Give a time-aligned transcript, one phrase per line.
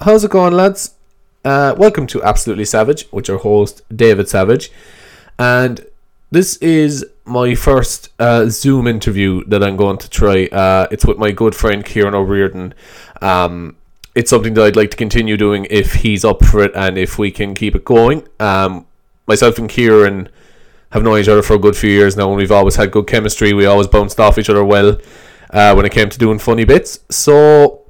[0.00, 0.94] How's it going, lads?
[1.42, 4.70] Uh, welcome to Absolutely Savage with your host, David Savage.
[5.38, 5.86] And
[6.30, 10.48] this is my first uh, Zoom interview that I'm going to try.
[10.48, 12.74] Uh, it's with my good friend Kieran O'Riordan.
[13.22, 13.76] Um,
[14.14, 17.18] it's something that I'd like to continue doing if he's up for it and if
[17.18, 18.28] we can keep it going.
[18.38, 18.86] Um,
[19.26, 20.28] myself and Kieran
[20.90, 23.06] have known each other for a good few years now, and we've always had good
[23.06, 23.54] chemistry.
[23.54, 24.98] We always bounced off each other well
[25.50, 27.00] uh, when it came to doing funny bits.
[27.08, 27.85] So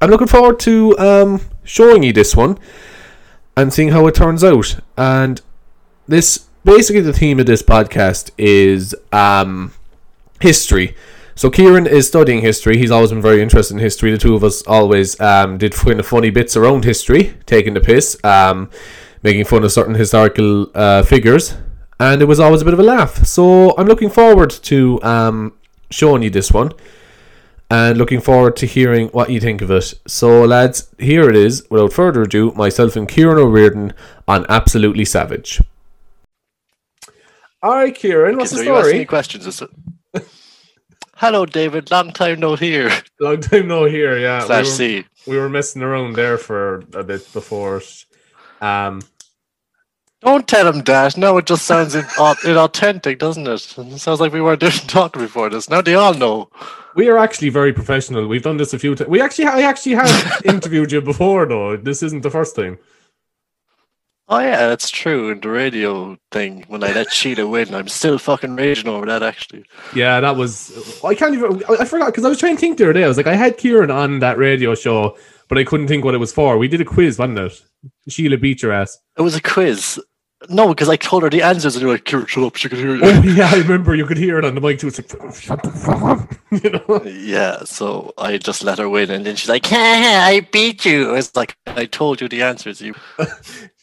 [0.00, 2.58] I'm looking forward to um, showing you this one
[3.56, 4.78] and seeing how it turns out.
[4.96, 5.40] And
[6.06, 9.72] this basically the theme of this podcast is um,
[10.40, 10.94] history.
[11.34, 12.78] So Kieran is studying history.
[12.78, 14.10] He's always been very interested in history.
[14.10, 17.80] The two of us always um, did kind of funny bits around history, taking the
[17.80, 18.70] piss, um,
[19.22, 21.54] making fun of certain historical uh, figures,
[22.00, 23.24] and it was always a bit of a laugh.
[23.24, 25.52] So I'm looking forward to um,
[25.90, 26.72] showing you this one,
[27.70, 29.94] and looking forward to hearing what you think of it.
[30.06, 31.66] So lads, here it is.
[31.70, 33.92] Without further ado, myself and Kieran O'Riordan
[34.26, 35.60] on Absolutely Savage.
[37.62, 38.94] All right, Kieran, what's Okay, the so you story?
[38.96, 39.46] any questions?
[39.46, 39.70] Is it?
[41.16, 41.90] Hello, David.
[41.90, 42.90] Long time no hear.
[43.20, 44.16] Long time no here.
[44.16, 45.04] Yeah, Slash we were, C.
[45.26, 47.82] we were messing around there for a bit before.
[48.60, 49.02] Um,
[50.20, 51.16] Don't tell him Dash.
[51.16, 53.74] No, it just sounds in- au- inauthentic, doesn't it?
[53.78, 55.68] It sounds like we weren't doing talking before this.
[55.70, 56.50] Now they all know.
[56.96, 58.26] we are actually very professional.
[58.26, 59.08] We've done this a few times.
[59.08, 61.76] We actually, I actually have interviewed you before, though.
[61.76, 62.78] This isn't the first time.
[64.30, 65.30] Oh yeah, that's true.
[65.30, 69.22] In the radio thing, when I let Sheila win, I'm still fucking raging over that.
[69.22, 71.00] Actually, Yeah, that was.
[71.02, 71.62] I can't even.
[71.66, 73.04] I I forgot because I was trying to think the other day.
[73.04, 75.16] I was like, I had Kieran on that radio show,
[75.48, 76.58] but I couldn't think what it was for.
[76.58, 77.62] We did a quiz, wasn't it?
[78.08, 78.98] Sheila beat your ass.
[79.16, 80.00] it was a quiz.
[80.48, 82.68] No, because I told her the answers, and you were like, "Kieran, shut up, she
[82.68, 83.96] can hear you." Oh yeah, I remember.
[83.96, 84.86] You could hear it on the mic too.
[84.86, 86.32] It's like, shut the fuck up,
[86.62, 87.02] you know.
[87.04, 91.12] Yeah, so I just let her win, and then she's like, "Ha, I beat you."
[91.16, 92.80] It's like I told you the answers.
[92.80, 92.94] You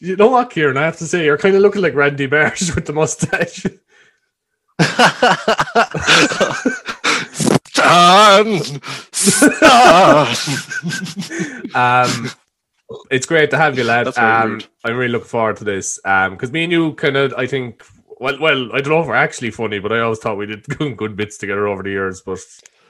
[0.00, 0.78] You know what, Kieran?
[0.78, 3.66] I have to say, you're kind of looking like Randy Marsh with the mustache.
[7.76, 8.80] Stand!
[9.12, 10.30] Stand!
[11.74, 12.30] um,
[13.10, 14.06] it's great to have you, lad.
[14.06, 14.60] That's Um.
[14.84, 16.00] I'm really looking forward to this.
[16.04, 17.82] Um, because me and you kind of, I think,
[18.20, 20.64] well, well, I don't know if we're actually funny, but I always thought we did
[20.68, 22.22] good, good bits together over the years.
[22.24, 22.38] But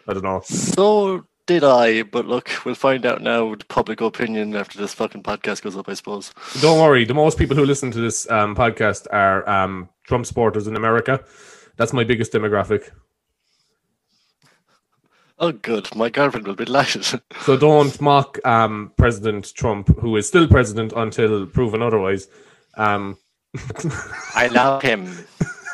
[0.06, 0.40] I don't know.
[0.44, 5.22] so did I, but look, we'll find out now with public opinion after this fucking
[5.22, 6.32] podcast goes up, I suppose.
[6.60, 7.04] Don't worry.
[7.04, 11.24] The most people who listen to this um podcast are um Trump supporters in America.
[11.76, 12.90] That's my biggest demographic.
[15.38, 15.94] Oh, good.
[15.94, 17.04] My girlfriend will be delighted.
[17.42, 22.28] So don't mock um President Trump, who is still president until proven otherwise.
[22.76, 23.18] Um.
[24.34, 25.06] I love him.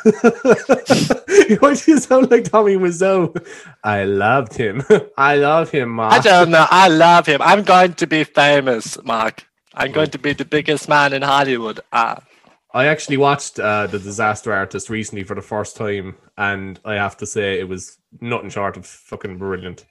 [0.03, 3.35] Why do you sound like Tommy Wiseau?
[3.83, 4.83] I loved him.
[5.17, 6.09] I love him, Ma.
[6.09, 6.65] I don't know.
[6.69, 7.41] I love him.
[7.41, 9.45] I'm going to be famous, Mark.
[9.73, 11.79] I'm going to be the biggest man in Hollywood.
[11.91, 12.21] Ah.
[12.73, 17.15] I actually watched uh, the Disaster Artist recently for the first time, and I have
[17.17, 19.85] to say it was nothing short of fucking brilliant.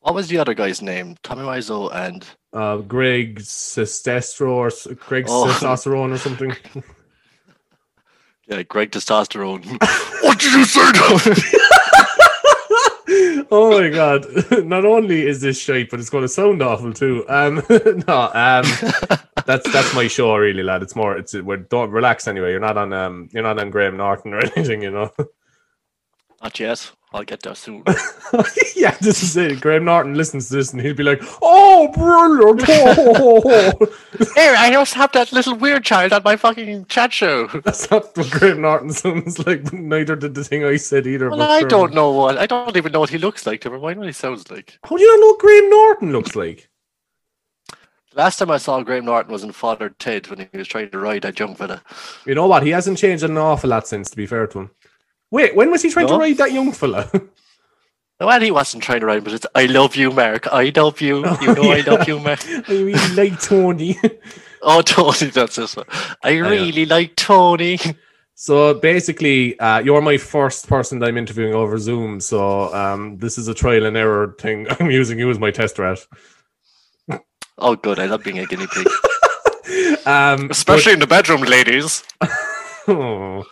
[0.00, 1.16] What was the other guy's name?
[1.22, 5.46] Tommy Wiseau and Uh, Greg Sestestro or Greg Oh.
[5.46, 6.56] Testosterone or something.
[8.48, 9.64] yeah, Greg Testosterone.
[10.22, 10.80] what did you say?
[13.50, 14.26] Oh my god!
[14.66, 17.24] Not only is this shape, but it's going to sound awful too.
[17.30, 17.62] Um,
[18.06, 18.64] no, um,
[19.48, 20.82] that's that's my show, really, lad.
[20.82, 21.16] It's more.
[21.16, 22.50] It's we're don't relax anyway.
[22.50, 25.10] You're not on um, you're not on Graham Norton or anything, you know.
[26.42, 26.92] Not yet.
[27.14, 27.82] I'll get there soon.
[28.76, 29.62] yeah, this is it.
[29.62, 33.72] Graham Norton listens to this and he'll be like, "Oh, brilliant!" Oh.
[34.34, 37.46] Here, I just have that little weird child on my fucking chat show.
[37.64, 39.72] That's not what Graham Norton sounds like.
[39.72, 41.30] Neither did the thing I said either.
[41.30, 41.68] Well, I sure.
[41.68, 42.36] don't know what.
[42.36, 43.64] I don't even know what he looks like.
[43.64, 44.78] Never mind what he sounds like.
[44.84, 46.68] How do you not know what Graham Norton looks like?
[48.14, 50.98] Last time I saw Graham Norton was in Father Ted when he was trying to
[50.98, 51.82] ride that young fella.
[52.26, 52.62] You know what?
[52.62, 54.10] He hasn't changed an awful lot since.
[54.10, 54.70] To be fair to him.
[55.30, 57.10] Wait, when was he trying to ride that young fella?
[58.20, 60.48] Well, he wasn't trying to ride, but it's I love you, Mark.
[60.48, 61.18] I love you.
[61.40, 62.44] You know I love you, Mark.
[62.48, 63.96] I really like Tony.
[64.60, 65.76] Oh, Tony, that's it.
[66.24, 66.50] I know.
[66.50, 67.78] really like Tony.
[68.34, 72.18] so basically, uh, you're my first person that I'm interviewing over Zoom.
[72.18, 74.66] So um, this is a trial and error thing.
[74.80, 76.04] I'm using you as my test rat.
[77.58, 77.98] Oh, good.
[77.98, 78.86] I love being a guinea pig,
[80.06, 82.02] Um, especially in the bedroom, ladies.
[82.88, 83.44] oh.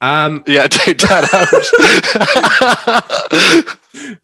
[0.00, 1.46] um, Yeah, take that out.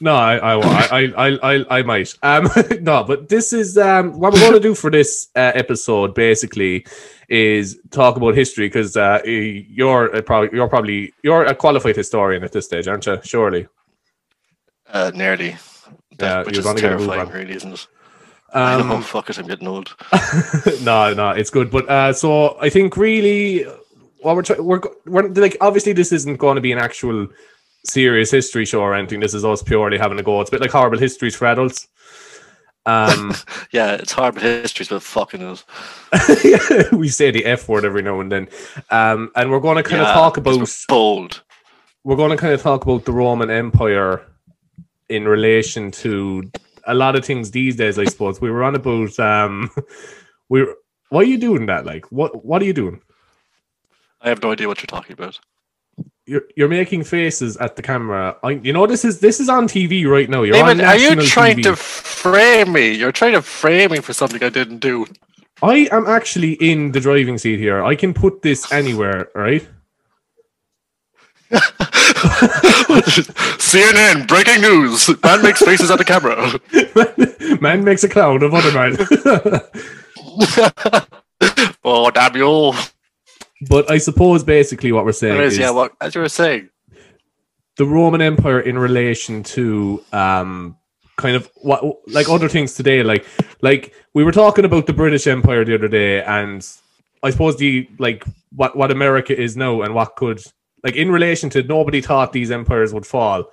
[0.00, 2.14] no, I, I, I, I, I, I might.
[2.22, 2.48] Um,
[2.80, 6.14] no, but this is um, what we're going to do for this uh, episode.
[6.14, 6.84] Basically,
[7.28, 12.42] is talk about history because uh, you're a probably you're probably you're a qualified historian
[12.42, 13.18] at this stage, aren't you?
[13.22, 13.68] Surely.
[14.88, 15.56] uh, nearly.
[16.18, 17.86] Yeah, which is gonna get a move terrifying, really, isn't it?
[18.52, 19.94] Um, fuck it, I'm getting old.
[20.82, 21.70] no, no, it's good.
[21.70, 23.64] But uh, so I think really,
[24.20, 27.28] what we're trying, we're, we're like, obviously, this isn't going to be an actual
[27.84, 29.20] serious history show or anything.
[29.20, 30.40] This is us purely having a go.
[30.40, 31.88] It's a bit like horrible histories for adults.
[32.86, 33.34] Um,
[33.72, 35.64] Yeah, it's hard, but history's fucking us.
[36.92, 38.48] we say the F word every now and then.
[38.90, 41.42] Um, and we're going to kind Yeah, of talk 'cause we're about bold.
[42.04, 44.22] we're going to kind of talk about the Roman Empire
[45.08, 46.50] in relation to
[46.86, 47.98] a lot of things these days.
[47.98, 49.70] I suppose we were on about um,
[50.48, 50.62] we.
[50.62, 50.76] were-
[51.10, 51.86] Why are you doing that?
[51.86, 52.44] Like, what?
[52.44, 53.00] What are you doing?
[54.20, 55.38] I have no idea what you're talking about.
[56.26, 58.36] You're you're making faces at the camera.
[58.42, 60.42] I, you know this is this is on TV right now.
[60.42, 61.62] You're on David, are you trying TV.
[61.64, 62.90] to frame me?
[62.92, 65.06] You're trying to frame me for something I didn't do.
[65.62, 67.84] I am actually in the driving seat here.
[67.84, 69.66] I can put this anywhere, right?
[73.58, 76.60] CNN breaking news: Man makes faces at the camera.
[77.60, 78.96] man makes a clown of other man.
[81.84, 82.72] oh damn you!
[83.68, 86.68] but I suppose basically what we're saying Anyways, is yeah, what as you were saying.
[87.76, 90.76] the Roman Empire in relation to um
[91.16, 93.26] kind of what like other things today like
[93.62, 96.66] like we were talking about the British Empire the other day and
[97.22, 98.24] I suppose the like
[98.54, 100.40] what what America is now and what could
[100.84, 103.50] like in relation to nobody thought these empires would fall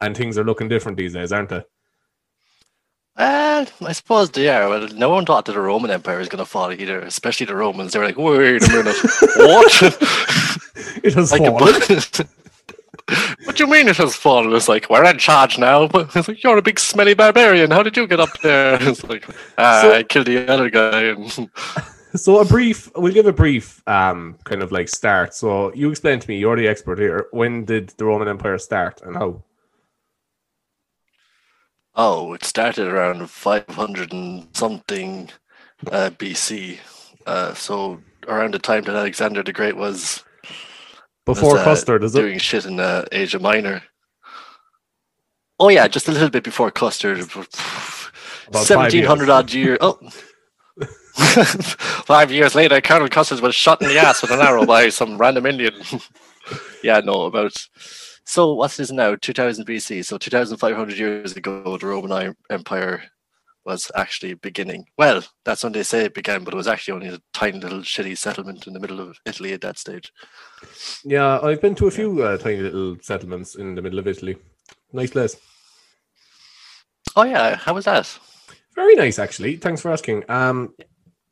[0.00, 1.62] and things are looking different these days aren't they
[3.16, 4.68] Well, I suppose they are.
[4.68, 7.54] Well, no one thought that the Roman Empire was going to fall either, especially the
[7.54, 7.92] Romans.
[7.92, 8.96] They were like, "Wait a minute,
[9.36, 9.72] what?"
[11.04, 12.28] it has like, fallen
[13.44, 14.52] what do you mean it has fallen?
[14.52, 15.86] It's like we're in charge now.
[15.86, 17.70] But it's like you're a big smelly barbarian.
[17.70, 18.78] How did you get up there?
[18.88, 19.24] It's like
[19.58, 21.02] ah, So- I killed the other guy.
[21.02, 21.50] And
[22.14, 26.18] so a brief we'll give a brief um kind of like start so you explain
[26.18, 29.42] to me you're the expert here when did the Roman Empire start and how
[31.94, 35.30] oh, it started around 500 and something
[35.90, 36.78] uh, BC.
[37.26, 40.24] Uh, so around the time that Alexander the Great was
[41.24, 43.82] before was, uh, custard is it doing shit in uh, Asia Minor.
[45.58, 49.30] Oh yeah, just a little bit before five Seventeen hundred years.
[49.30, 49.78] odd year.
[49.80, 49.98] Oh.
[52.06, 55.16] Five years later, Colonel Custard was shot in the ass with an arrow by some
[55.16, 55.74] random Indian.
[56.82, 57.54] yeah, no, about.
[58.24, 59.14] So what's this now?
[59.14, 60.04] 2000 BC.
[60.04, 63.04] So 2,500 years ago, the Roman Empire
[63.64, 64.86] was actually beginning.
[64.98, 67.80] Well, that's when they say it began, but it was actually only a tiny little
[67.80, 70.12] shitty settlement in the middle of Italy at that stage.
[71.04, 74.36] Yeah, I've been to a few uh, tiny little settlements in the middle of Italy.
[74.92, 75.36] Nice place.
[77.16, 78.18] Oh yeah, how was that?
[78.74, 79.56] Very nice, actually.
[79.56, 80.24] Thanks for asking.
[80.28, 80.74] Um,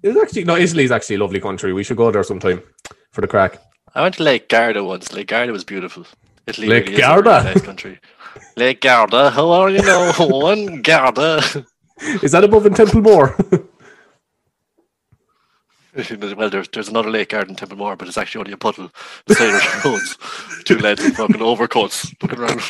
[0.02, 1.72] it's actually no, Italy is actually a lovely country.
[1.72, 2.62] We should go there sometime
[3.10, 3.58] for the crack.
[3.94, 5.12] I went to Lake Garda once.
[5.12, 6.06] Lake Garda was beautiful.
[6.46, 7.44] Italy Lake really is a really Garda?
[7.44, 8.00] nice country.
[8.56, 10.12] Lake Garda, how are you know?
[10.18, 11.42] One Garda.
[12.22, 13.36] Is that above in Templemore?
[15.94, 18.90] well, there's, there's another Lake Garda in Templemore, but it's actually only a puddle.
[19.26, 20.18] The side of the roads.
[20.64, 22.60] Two lads in fucking overcoats looking around.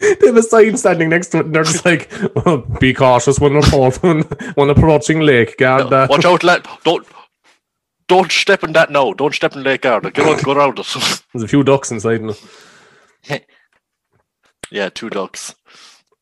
[0.00, 2.10] They have a sign standing next to it, and they're just like,
[2.46, 4.22] oh, "Be cautious when approaching
[4.54, 6.66] when approaching Lake Garda." Uh, watch out, lad.
[6.84, 7.06] Don't
[8.08, 9.12] don't step in that now.
[9.12, 10.10] Don't step in Lake Garda.
[10.10, 10.86] Get on, go around it.
[11.32, 12.22] There's a few ducks inside.
[13.24, 13.46] it.
[14.70, 15.54] yeah, two ducks.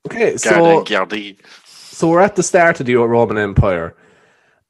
[0.07, 1.37] Okay, so and Gardaí.
[1.65, 3.97] so we're at the start of the Roman Empire,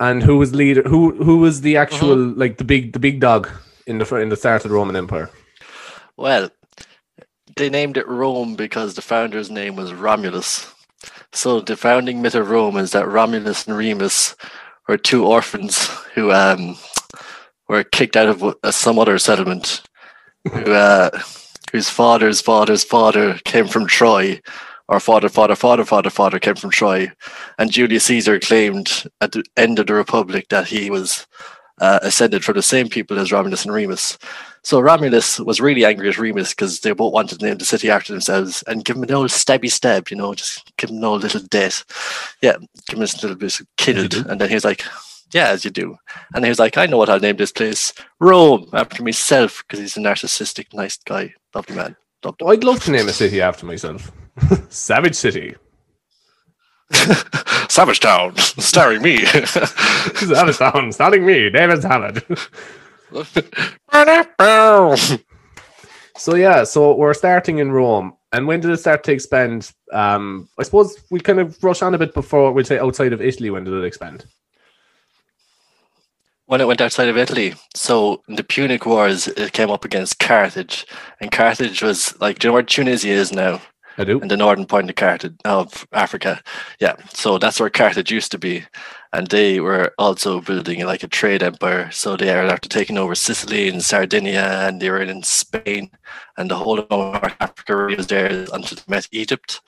[0.00, 0.82] and who was leader?
[0.82, 1.82] Who who was the uh-huh.
[1.82, 3.48] actual like the big the big dog
[3.86, 5.30] in the in the start of the Roman Empire?
[6.16, 6.50] Well,
[7.56, 10.72] they named it Rome because the founder's name was Romulus.
[11.32, 14.36] So the founding myth of Rome is that Romulus and Remus
[14.88, 16.76] were two orphans who um,
[17.68, 19.82] were kicked out of uh, some other settlement,
[20.44, 21.10] who, uh,
[21.72, 24.40] whose father's father's father came from Troy,
[24.88, 27.10] or father, father, father, father, father came from Troy,
[27.58, 31.26] and Julius Caesar claimed at the end of the Republic that he was
[31.80, 34.16] uh, ascended from the same people as Romulus and Remus.
[34.66, 37.88] So Romulus was really angry at Remus because they both wanted to name the city
[37.88, 41.04] after themselves and give him an old stabby stab, you know, just give him an
[41.04, 41.84] old little death.
[42.42, 42.56] Yeah,
[42.88, 44.14] give him a little bit of killed.
[44.28, 44.82] And then he was like,
[45.30, 45.96] yeah, as you do.
[46.34, 47.92] And he was like, I know what I'll name this place.
[48.18, 51.32] Rome, after myself, because he's a narcissistic, nice guy.
[51.54, 51.94] Lovely man.
[52.24, 52.48] Loved him.
[52.48, 54.10] I'd love to name a city after myself.
[54.68, 55.54] Savage City.
[57.68, 59.24] Savage Town, starring me.
[59.26, 62.24] Savage Town, starting me, David Salad.
[66.18, 69.70] So yeah, so we're starting in Rome, and when did it start to expand?
[69.92, 73.20] Um, I suppose we kind of rush on a bit before we say outside of
[73.20, 73.50] Italy.
[73.50, 74.24] When did it expand?
[76.46, 77.54] when it went outside of Italy.
[77.74, 80.86] So in the Punic Wars, it came up against Carthage,
[81.20, 83.60] and Carthage was like, do you know where Tunisia is now?
[83.98, 84.20] I do.
[84.20, 86.42] in the northern point of Carthage of Africa.
[86.80, 88.64] Yeah, so that's where Carthage used to be,
[89.12, 91.90] and they were also building like a trade empire.
[91.90, 95.90] So they are after taking over Sicily and Sardinia, and they were in Spain,
[96.36, 99.60] and the whole of North Africa was there until they met Egypt,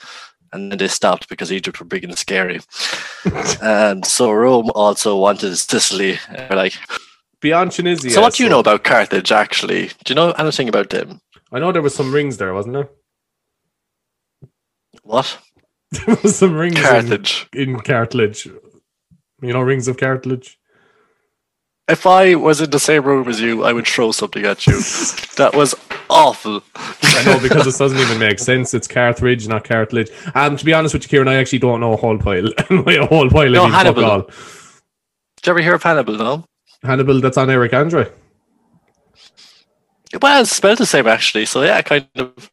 [0.52, 2.60] and then they stopped because Egypt were big and scary.
[3.62, 6.18] and so Rome also wanted Sicily.
[6.50, 6.74] Like,
[7.40, 8.10] Beyond Tunisia.
[8.10, 9.30] so what do you know about Carthage?
[9.30, 11.20] Actually, do you know anything about them?
[11.52, 12.88] I know there was some rings there, wasn't there?
[15.08, 15.38] What
[15.90, 17.48] There was some rings in, Carthage?
[17.54, 18.44] in cartilage.
[18.44, 20.58] You know, rings of cartilage.
[21.88, 24.74] If I was in the same room as you, I would throw something at you.
[25.38, 25.74] that was
[26.10, 26.62] awful.
[26.76, 28.74] I know because this doesn't even make sense.
[28.74, 30.10] It's cartridge, not cartilage.
[30.34, 32.48] Um, to be honest with you, Kieran, I actually don't know a whole pile.
[32.70, 33.50] a whole pile.
[33.50, 34.04] No, I mean, fuck Hannibal.
[34.04, 34.20] all.
[34.22, 36.16] Did you ever hear of Hannibal?
[36.18, 36.44] No.
[36.82, 38.12] Hannibal, that's on Eric Andre.
[40.20, 41.46] Well, it's spelled the same actually.
[41.46, 42.50] So yeah, kind of.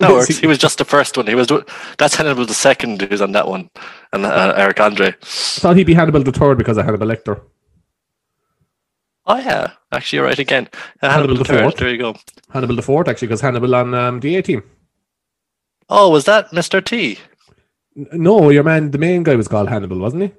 [0.00, 0.28] That works.
[0.38, 1.26] he- was just the first one.
[1.26, 1.48] He was.
[1.98, 3.70] That's Hannibal the second who's on that one,
[4.12, 5.08] and uh, Eric Andre.
[5.08, 7.40] I thought he'd be Hannibal the third because of Hannibal Lecter.
[9.26, 10.68] Oh yeah, actually, you're right again.
[11.02, 11.62] Uh, Hannibal Hannibal, the third.
[11.62, 11.76] fourth.
[11.78, 12.16] There you go.
[12.50, 14.62] Hannibal the fourth, actually, because Hannibal on um, the A team.
[15.88, 16.84] Oh, was that Mr.
[16.84, 17.18] T?
[17.96, 20.32] N- No, your man, the main guy was called Hannibal, wasn't he?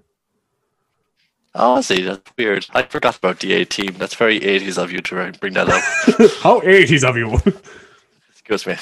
[1.55, 2.03] Oh, I see.
[2.03, 2.67] That's weird.
[2.73, 3.95] I forgot about the A team.
[3.97, 5.81] That's very 80s of you to bring that up.
[6.43, 7.33] How 80s of you.
[8.31, 8.75] Excuse me.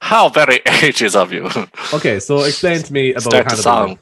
[0.00, 1.48] How very 80s of you.
[1.92, 3.62] okay, so explain to me about Start Hannibal.
[3.62, 3.98] song.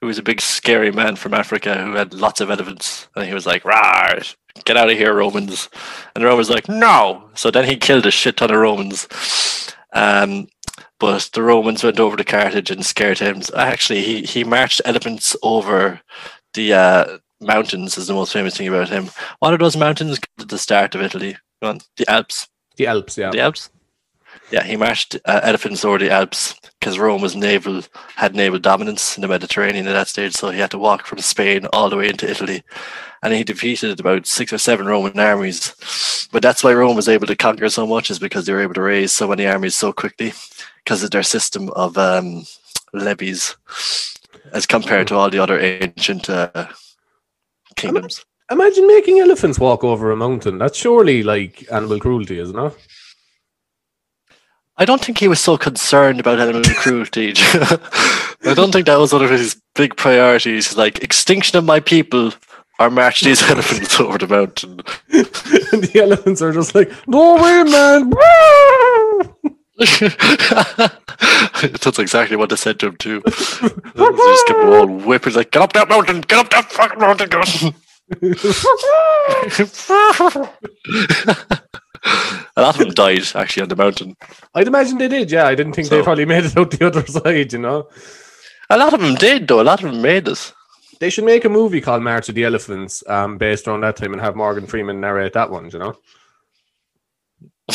[0.00, 3.08] Who was a big scary man from Africa who had lots of elephants.
[3.16, 5.68] And he was like, Rawr, get out of here, Romans.
[6.14, 7.28] And the Romans were like, no.
[7.34, 9.08] So then he killed a shit ton of Romans.
[9.92, 10.46] Um,
[11.00, 13.42] but the Romans went over to Carthage and scared him.
[13.56, 16.00] Actually, he, he marched elephants over
[16.54, 19.10] the uh, mountains, is the most famous thing about him.
[19.40, 21.36] What are those mountains at the start of Italy?
[21.60, 22.48] The Alps.
[22.76, 23.30] The Alps, yeah.
[23.30, 23.70] The Alps.
[24.50, 27.82] Yeah, he marched uh, elephants over the Alps because Rome was naval
[28.16, 31.18] had naval dominance in the Mediterranean at that stage, so he had to walk from
[31.18, 32.62] Spain all the way into Italy,
[33.22, 35.74] and he defeated about six or seven Roman armies.
[36.32, 38.74] But that's why Rome was able to conquer so much is because they were able
[38.74, 40.32] to raise so many armies so quickly
[40.82, 42.44] because of their system of um,
[42.94, 43.54] levies,
[44.52, 46.68] as compared to all the other ancient uh,
[47.76, 48.24] kingdoms.
[48.50, 50.56] Imagine making elephants walk over a mountain.
[50.56, 52.74] That's surely like animal cruelty, isn't it?
[54.80, 57.32] I don't think he was so concerned about animal cruelty.
[57.36, 60.76] I don't think that was one of his big priorities.
[60.76, 62.32] Like extinction of my people,
[62.78, 64.80] or march these elephants over the mountain.
[65.10, 68.12] and the elephants are just like, no way, man.
[71.82, 73.20] That's exactly what they said to him too.
[73.24, 76.20] They just kept all whipping like, "Get up that mountain!
[76.22, 77.42] Get up that fucking mountain!" go."
[82.56, 84.16] A lot of them died actually on the mountain.
[84.54, 85.46] I'd imagine they did, yeah.
[85.46, 87.88] I didn't think they probably made it out the other side, you know?
[88.70, 89.60] A lot of them did though.
[89.60, 90.52] A lot of them made it.
[91.00, 94.12] They should make a movie called March of the Elephants um, based around that time
[94.12, 95.94] and have Morgan Freeman narrate that one, you know?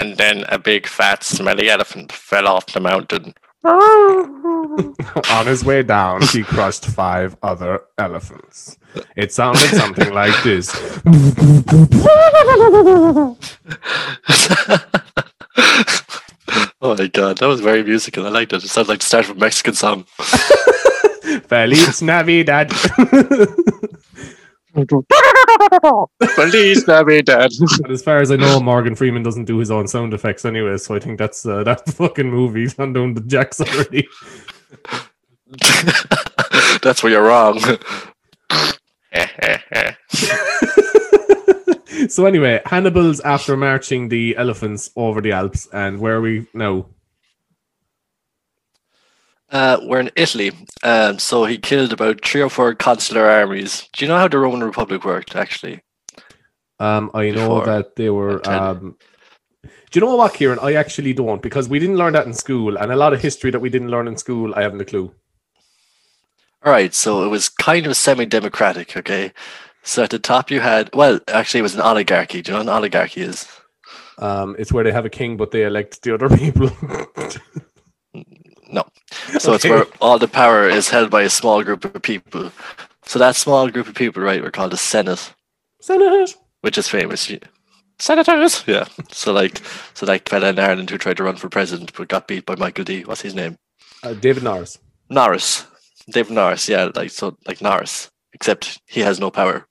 [0.00, 3.34] And then a big fat smelly elephant fell off the mountain.
[5.30, 8.78] On his way down, he crushed five other elephants.
[9.16, 10.74] It sounded something like this.
[16.80, 18.26] oh my god, that was very musical.
[18.26, 18.64] I liked it.
[18.64, 20.04] It sounded like the start of a Mexican song.
[21.48, 22.72] Feliz Navidad.
[26.34, 27.50] Feliz Navidad.
[27.80, 30.76] But as far as I know, Morgan Freeman doesn't do his own sound effects anyway,
[30.76, 34.06] so I think that's uh, that fucking movie on down the jacks already.
[36.82, 37.58] That's where you're wrong.
[42.08, 46.86] so anyway, Hannibal's after marching the elephants over the Alps, and where are we now?
[49.50, 50.52] Uh, we're in Italy.
[50.82, 53.88] Um, so he killed about three or four consular armies.
[53.92, 55.80] Do you know how the Roman Republic worked, actually?
[56.78, 57.66] Um, I know Before.
[57.66, 58.46] that they were.
[58.48, 58.96] Um,
[59.62, 60.58] do you know what, Kieran?
[60.60, 63.50] I actually don't because we didn't learn that in school, and a lot of history
[63.50, 65.12] that we didn't learn in school, I haven't a clue.
[66.64, 69.32] All right, so it was kind of semi-democratic, okay?
[69.82, 72.42] So at the top you had, well, actually it was an oligarchy.
[72.42, 73.46] Do you know what an oligarchy is?
[74.18, 76.70] Um, it's where they have a king, but they elect the other people.
[78.68, 78.86] No.
[79.38, 82.52] So it's where all the power is held by a small group of people.
[83.04, 85.32] So that small group of people, right, were called the Senate,
[85.80, 86.36] Senate.
[86.60, 87.32] which is famous.
[87.98, 88.64] Senators.
[88.66, 88.86] Yeah.
[89.10, 89.60] So like,
[89.94, 92.54] so like fella in Ireland who tried to run for president but got beat by
[92.56, 93.02] Michael D.
[93.02, 93.56] What's his name?
[94.02, 94.78] Uh, David Norris.
[95.08, 95.66] Norris.
[96.10, 96.68] David Norris.
[96.68, 99.66] Yeah, like so, like Norris, except he has no power.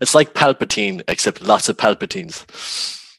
[0.00, 2.44] It's like Palpatine, except lots of Palpatines.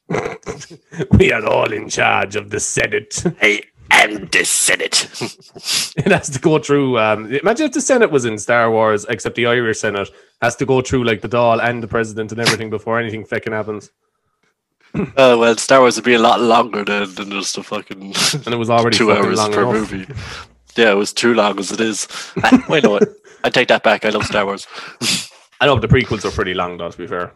[1.17, 3.23] we are all in charge of the Senate.
[3.41, 5.09] I am the Senate.
[5.97, 6.99] it has to go through.
[6.99, 10.09] Um, imagine if the Senate was in Star Wars, except the Irish Senate
[10.41, 13.53] has to go through like the Dáil and the president and everything before anything fucking
[13.53, 13.91] happens.
[14.95, 18.01] Uh, well, Star Wars would be a lot longer than, than just a fucking
[18.45, 19.91] And it was already two hours long per enough.
[19.91, 20.07] movie.
[20.75, 22.07] Yeah, it was too long as it is.
[22.69, 22.99] Wait, no?
[23.43, 24.05] I take that back.
[24.05, 24.65] I love Star Wars.
[25.59, 26.89] I know the prequels are pretty long, though.
[26.89, 27.33] To be fair,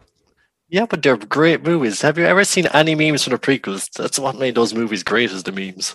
[0.72, 2.00] Yeah, but they're great movies.
[2.00, 3.90] Have you ever seen any memes from the prequels?
[3.92, 5.94] That's what made those movies great, is the memes.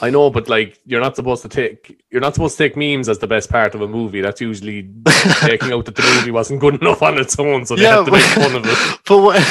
[0.00, 3.08] I know, but like you're not supposed to take you're not supposed to take memes
[3.08, 4.20] as the best part of a movie.
[4.20, 4.90] That's usually
[5.40, 8.04] taking out that the movie wasn't good enough on its own, so they Yeah, have
[8.06, 8.98] to but- make fun of it.
[9.06, 9.42] But when,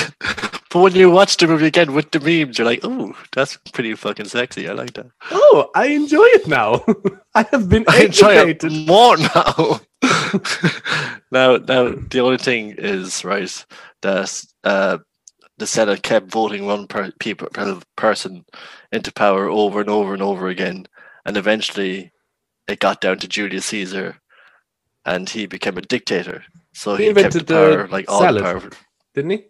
[0.69, 3.96] but when you watch the movie again with the memes, you're like, oh, that's pretty
[3.96, 4.67] fucking sexy.
[4.69, 5.07] I like that.
[5.31, 6.84] Oh, I enjoy it now.
[7.34, 8.72] I have been I enjoy educated.
[8.74, 9.79] it more now.
[11.31, 13.65] now, now the only thing is right
[14.01, 14.97] that uh,
[15.57, 18.45] the Senate kept voting one per- people, per- person
[18.91, 20.87] into power over and over and over again,
[21.25, 22.11] and eventually
[22.67, 24.17] it got down to Julius Caesar,
[25.05, 26.43] and he became a dictator.
[26.73, 28.43] So He he, kept the invented the power, like all salad.
[28.43, 28.69] the power.
[29.15, 29.45] Didn't he?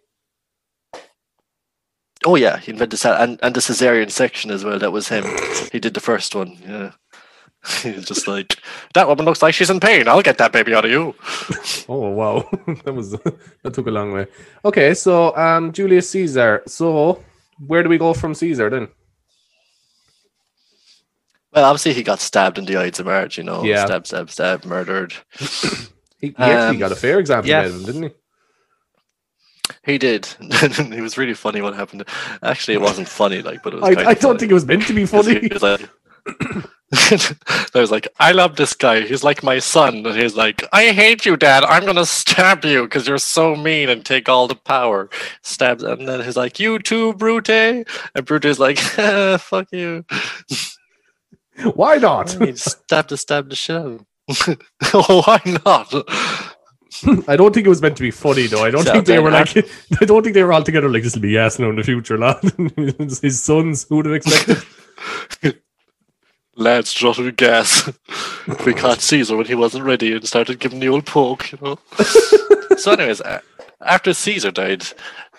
[2.24, 4.78] Oh yeah, he invented that, and and the cesarean section as well.
[4.78, 5.24] That was him.
[5.70, 6.58] He did the first one.
[6.66, 6.92] Yeah.
[7.82, 8.56] He was just like,
[8.94, 10.08] that woman looks like she's in pain.
[10.08, 11.14] I'll get that baby out of you.
[11.90, 12.46] Oh wow,
[12.84, 14.26] that was that took a long way.
[14.64, 16.62] Okay, so um, Julius Caesar.
[16.66, 17.24] So
[17.66, 18.88] where do we go from Caesar then?
[21.52, 23.64] Well, obviously he got stabbed in the Ides of March, you know.
[23.64, 23.86] Yeah.
[23.86, 25.14] Stab, stab, stab, murdered.
[26.20, 27.62] He, he actually Um, got a fair example yeah.
[27.62, 28.10] of him, didn't he?
[29.92, 30.28] He did.
[30.40, 32.02] it was really funny what happened.
[32.42, 34.38] Actually, it wasn't funny, like, but it was I, kind I of don't funny.
[34.40, 35.48] think it was meant to be 'Cause he funny.
[35.52, 35.88] was like,
[36.94, 39.02] I was like, I love this guy.
[39.02, 40.06] He's like my son.
[40.06, 41.64] And he's like, I hate you, Dad.
[41.64, 45.10] I'm gonna stab you because you're so mean and take all the power.
[45.42, 47.50] Stabs, and then he's like, You too, Brute.
[47.50, 47.86] And
[48.24, 48.78] Brute is like,
[49.40, 50.04] Fuck you.
[51.74, 52.32] Why not?
[52.40, 54.58] he stab the stab the shit out of him.
[54.94, 55.92] oh, why not?
[57.28, 58.64] I don't think it was meant to be funny though.
[58.64, 59.56] I don't So think they were like.
[60.00, 61.82] I don't think they were all together like this will be yes now in the
[61.84, 62.36] future, lad.
[63.22, 64.64] His sons, who would have expected?
[66.58, 67.88] Lads trotted gas.
[68.66, 71.78] we caught Caesar when he wasn't ready and started giving the old poke, you know.
[72.76, 73.22] so, anyways,
[73.80, 74.84] after Caesar died,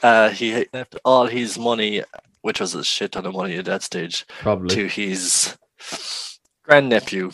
[0.02, 2.04] uh, he left all his money,
[2.42, 4.74] which was a shit ton of money at that stage, Probably.
[4.74, 5.58] to his
[6.64, 7.32] grandnephew,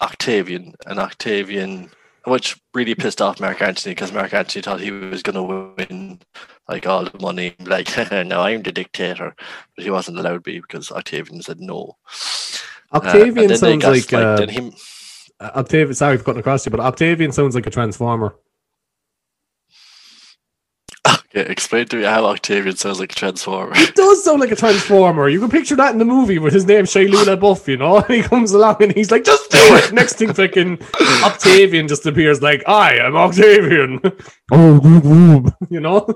[0.00, 0.74] Octavian.
[0.86, 1.90] And Octavian,
[2.24, 6.20] which really pissed off Mark Antony because Mark Antony thought he was going to win
[6.68, 7.54] like all the money.
[7.60, 7.94] Like,
[8.26, 9.34] no, I'm the dictator.
[9.76, 11.98] But he wasn't allowed to be because Octavian said no.
[12.92, 14.72] Uh, and Octavian then they sounds like, uh, then him.
[15.40, 15.94] Octavian.
[15.94, 18.34] Sorry for cutting across you, but Octavian sounds like a transformer.
[21.32, 23.72] Okay, explain to me how Octavian sounds like a transformer.
[23.76, 25.28] It does sound like a transformer.
[25.28, 27.98] You can picture that in the movie with his name Shia LaBeouf, you know.
[27.98, 30.80] And he comes along and he's like, "Just do it." Next thing, fucking
[31.22, 34.00] Octavian just appears like, "I am Octavian."
[34.50, 36.06] Oh, you know.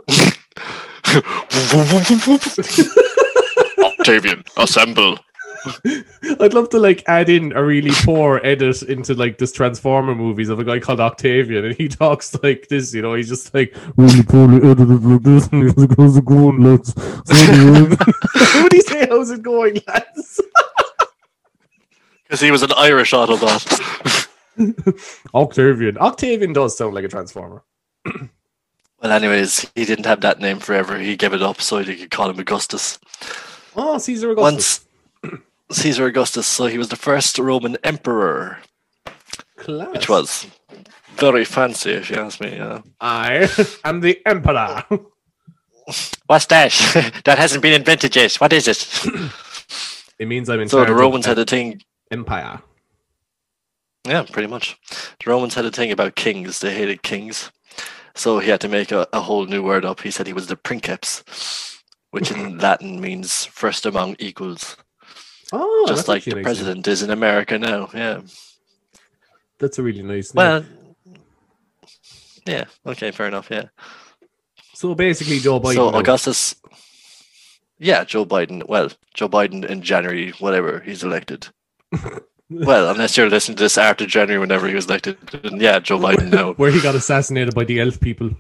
[3.78, 5.18] Octavian, assemble.
[6.40, 10.48] I'd love to like add in a really poor edit into like this Transformer movies
[10.48, 12.92] of a guy called Octavian, and he talks like this.
[12.94, 16.24] You know, he's just like really poorly edited like this, and he's like, "How's it
[16.24, 16.92] going, lads?"
[18.54, 19.06] What would he say?
[19.08, 20.40] How's it going, lads?
[22.24, 24.28] Because he was an Irish Autobot.
[25.34, 25.98] Octavian.
[25.98, 27.62] Octavian does sound like a Transformer.
[28.04, 30.98] well, anyways, he didn't have that name forever.
[30.98, 32.98] He gave it up so they could call him Augustus.
[33.76, 34.52] Oh, Caesar Augustus.
[34.52, 34.84] Once
[35.74, 38.58] Caesar Augustus, so he was the first Roman emperor,
[39.56, 39.92] Class.
[39.92, 40.46] which was
[41.16, 42.56] very fancy, if you ask me.
[42.56, 42.82] Yeah.
[43.00, 43.48] I
[43.84, 44.84] am the Emperor.
[46.26, 46.72] What's that?
[47.24, 48.34] that hasn't been invented yet.
[48.36, 49.04] What is it?
[50.16, 52.62] It means I'm in so the Romans had a thing empire.
[54.06, 54.78] Yeah, pretty much.
[54.90, 56.60] The Romans had a thing about kings.
[56.60, 57.50] They hated kings.
[58.14, 60.02] So he had to make a, a whole new word up.
[60.02, 61.82] He said he was the princeps,
[62.12, 64.76] which in Latin means first among equals.
[65.52, 66.44] Oh, just like the a nice name.
[66.44, 67.90] president is in America now.
[67.94, 68.20] Yeah.
[69.58, 70.42] That's a really nice name.
[70.42, 70.64] Well,
[72.46, 72.64] yeah.
[72.86, 73.48] Okay, fair enough.
[73.50, 73.66] Yeah.
[74.74, 75.74] so basically, Joe Biden.
[75.74, 75.94] so.
[75.94, 76.54] Augustus.
[77.78, 78.66] Yeah, Joe Biden.
[78.68, 81.48] Well, Joe Biden in January, whatever, he's elected.
[82.50, 85.18] well, unless you're listening to this after January, whenever he was elected.
[85.30, 86.52] then yeah, Joe Biden now.
[86.56, 88.30] where he got assassinated by the elf people.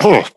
[0.00, 0.28] Oh,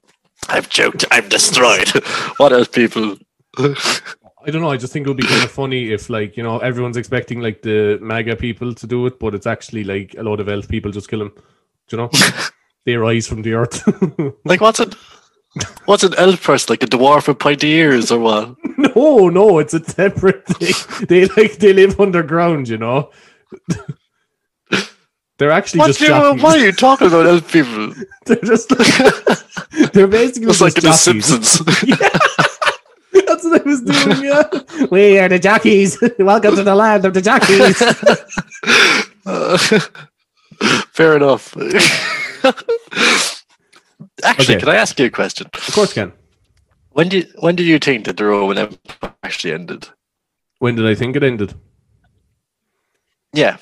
[0.47, 1.05] I've joked.
[1.11, 1.89] I'm destroyed.
[2.37, 3.17] what else, people?
[3.57, 4.71] I don't know.
[4.71, 7.41] I just think it would be kind of funny if, like, you know, everyone's expecting
[7.41, 10.67] like the MAGA people to do it, but it's actually like a lot of elf
[10.67, 11.31] people just kill him.
[11.87, 12.09] Do you know?
[12.85, 13.83] They rise from the earth.
[14.45, 14.95] Like what's it?
[15.85, 16.71] What's an elf person?
[16.71, 18.55] Like a dwarf with pointy ears or what?
[18.77, 21.07] no, no, it's a separate thing.
[21.07, 23.11] They like they live underground, you know.
[25.39, 26.43] They're actually What just you, jockeys.
[26.43, 27.93] why are you talking about elf people?
[28.25, 28.69] They're just
[29.93, 31.25] they're basically It's just like in The jockeys.
[31.25, 31.59] Simpsons.
[33.27, 34.23] That's what I was doing.
[34.25, 34.43] Yeah,
[34.91, 35.97] we are the jockeys.
[36.19, 37.81] Welcome to the land of the jockeys.
[39.25, 39.57] Uh,
[40.91, 41.55] fair enough.
[44.23, 44.59] Actually, Okay.
[44.59, 45.47] can I ask you a question?
[45.53, 46.11] of course, can.
[46.89, 49.87] When did when did you think that the Roman Empire actually ended?
[50.59, 51.53] When did I think it ended?
[53.33, 53.57] Yeah,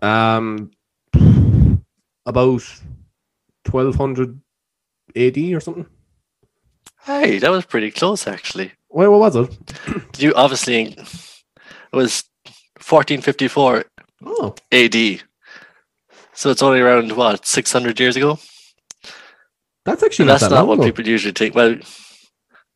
[0.00, 0.70] Um,
[2.30, 2.62] about
[3.64, 4.40] twelve hundred
[5.14, 5.86] AD or something.
[7.04, 8.72] hey, that was pretty close actually.
[8.90, 9.58] Wait, what was it?
[10.18, 12.24] You obviously it was
[12.88, 13.84] 1454
[14.26, 14.94] Oh, AD,
[16.34, 18.38] so it's only around what 600 years ago.
[19.84, 20.84] that's actually not that's that not what ago.
[20.84, 21.54] people usually think.
[21.54, 21.76] Well,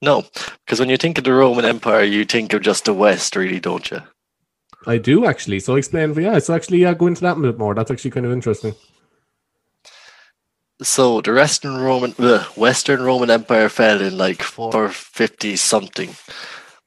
[0.00, 0.24] no,
[0.64, 3.60] because when you think of the Roman Empire, you think of just the West, really,
[3.60, 4.00] don't you?
[4.86, 5.60] I do actually.
[5.60, 6.14] So explain.
[6.14, 7.74] Yeah, so actually, yeah, go into that a bit more.
[7.74, 8.74] That's actually kind of interesting.
[10.82, 16.16] So the Western Roman, the Western Roman Empire fell in like 450 something,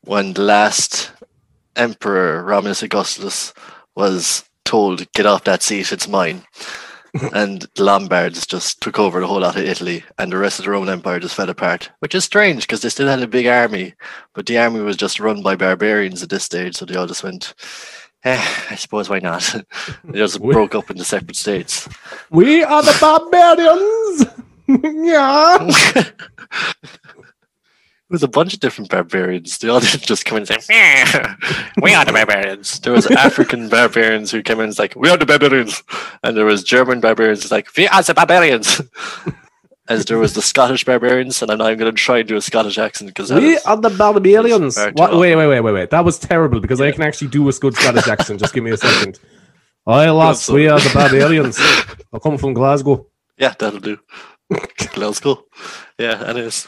[0.02, 1.12] when the last
[1.76, 3.54] emperor Romulus Augustus
[3.96, 6.44] was told, "Get off that seat, it's mine."
[7.34, 10.66] and the Lombards just took over the whole lot of Italy, and the rest of
[10.66, 11.90] the Roman Empire just fell apart.
[12.00, 13.94] Which is strange because they still had a big army,
[14.34, 17.24] but the army was just run by barbarians at this stage, so they all just
[17.24, 17.54] went.
[18.24, 19.44] Eh, I suppose why not?
[20.04, 21.88] they just broke up into separate states.
[22.30, 24.26] We are the barbarians.
[25.08, 26.04] yeah.
[28.10, 29.58] There was a bunch of different barbarians.
[29.58, 31.04] They all didn't just come in and say,
[31.82, 35.10] "We are the barbarians." There was African barbarians who came in and was like, "We
[35.10, 35.84] are the barbarians,"
[36.24, 38.82] and there was German barbarians who's like, "We are the barbarians."
[39.90, 42.36] As there was the Scottish barbarians, and I'm not even going to try and do
[42.36, 44.78] a Scottish accent because We are the barbarians.
[44.94, 45.90] What, wait, wait, wait, wait, wait.
[45.92, 48.40] That was terrible because I can actually do a good Scottish accent.
[48.40, 49.20] Just give me a second.
[49.88, 51.58] I lads, so- we are the barbarians.
[52.14, 53.08] I come from Glasgow.
[53.38, 53.98] yeah, that'll do.
[54.98, 55.22] Let's.
[55.98, 56.68] Yeah, anyways.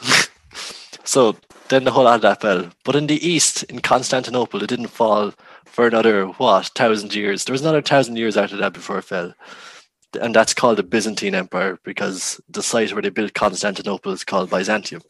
[1.04, 1.36] so
[1.68, 2.70] then the whole of that fell.
[2.84, 5.34] But in the east, in Constantinople, it didn't fall
[5.66, 7.44] for another, what, thousand years.
[7.44, 9.34] There was another thousand years after that before it fell.
[10.20, 14.50] And that's called the Byzantine Empire because the site where they built Constantinople is called
[14.50, 15.02] Byzantium.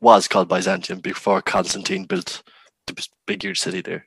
[0.00, 2.42] Was called Byzantium before Constantine built
[2.86, 4.06] the big huge city there.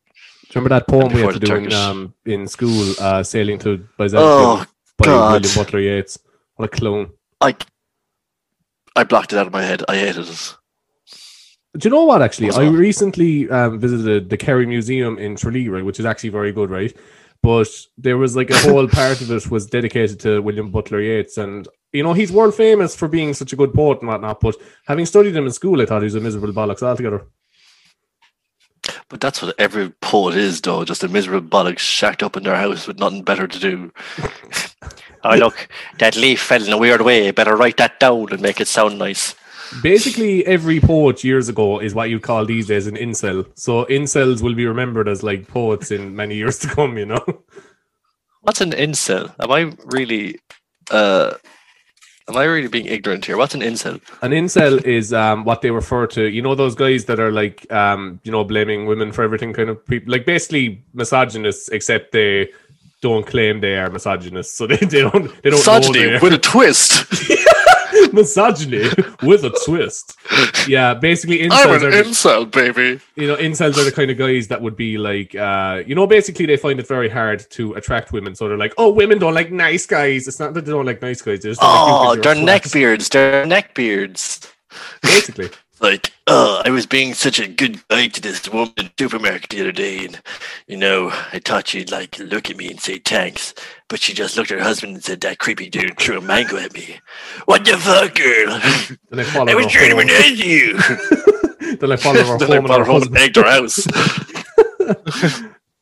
[0.55, 4.29] Remember that poem we had to do in, um, in school, uh, Sailing to Byzantium
[4.31, 4.65] Oh,
[4.97, 5.41] by God.
[5.41, 6.19] William Butler Yeats?
[6.55, 7.11] What a clone.
[7.41, 7.55] I
[8.95, 9.83] I blocked it out of my head.
[9.87, 10.55] I hated it.
[11.75, 12.21] Do you know what?
[12.21, 16.29] Actually, What's I recently um, visited the Kerry Museum in Tralee, right, which is actually
[16.29, 16.95] very good, right?
[17.43, 21.37] But there was like a whole part of it was dedicated to William Butler Yeats,
[21.37, 24.39] and you know he's world famous for being such a good poet and whatnot.
[24.39, 24.55] But
[24.87, 27.25] having studied him in school, I thought he was a miserable bollocks altogether.
[29.09, 32.55] But that's what every poet is, though, just a miserable bollocks shacked up in their
[32.55, 33.91] house with nothing better to do.
[35.23, 35.67] oh, look,
[35.99, 37.29] that leaf fell in a weird way.
[37.31, 39.35] Better write that down and make it sound nice.
[39.81, 43.47] Basically, every poet years ago is what you'd call these days an incel.
[43.55, 46.97] So incels will be remembered as like poets in many years to come.
[46.97, 47.43] You know.
[48.41, 49.33] What's an incel?
[49.39, 50.37] Am I really,
[50.91, 51.33] uh,
[52.27, 53.37] am I really being ignorant here?
[53.37, 54.01] What's an incel?
[54.21, 56.29] An incel is um, what they refer to.
[56.29, 59.69] You know those guys that are like, um, you know, blaming women for everything, kind
[59.69, 62.49] of people, like basically misogynists, except they
[63.01, 66.37] don't claim they are misogynists, so they, they don't they don't Misogyny they with a
[66.37, 67.05] twist.
[68.19, 68.89] misogyny
[69.23, 70.15] with a twist.
[70.67, 73.01] Yeah, basically incels I'm an are the, incel, baby.
[73.15, 76.07] you know incels are the kind of guys that would be like, uh, you know,
[76.07, 79.33] basically they find it very hard to attract women, so they're like, oh, women don't
[79.33, 80.27] like nice guys.
[80.27, 82.13] It's not that they don't like nice guys; they just don't like you 'cause Oh,
[82.13, 83.09] you're they're neckbeards.
[83.09, 84.49] They're neckbeards.
[85.01, 85.49] Basically,
[85.83, 89.49] like, oh, I was being such a good guy to this woman in the supermarket
[89.49, 90.21] the other day, and
[90.67, 93.53] you know, I thought she'd like look at me and say thanks,
[93.89, 96.57] but she just looked at her husband and said, "That creepy dude threw a mango
[96.57, 96.99] at me."
[97.45, 98.59] What the fuck, girl?
[99.11, 100.07] then I follow I was trying to home.
[100.07, 100.77] manage you.
[101.77, 103.85] then I follow her then I home and brought her home and egged her house.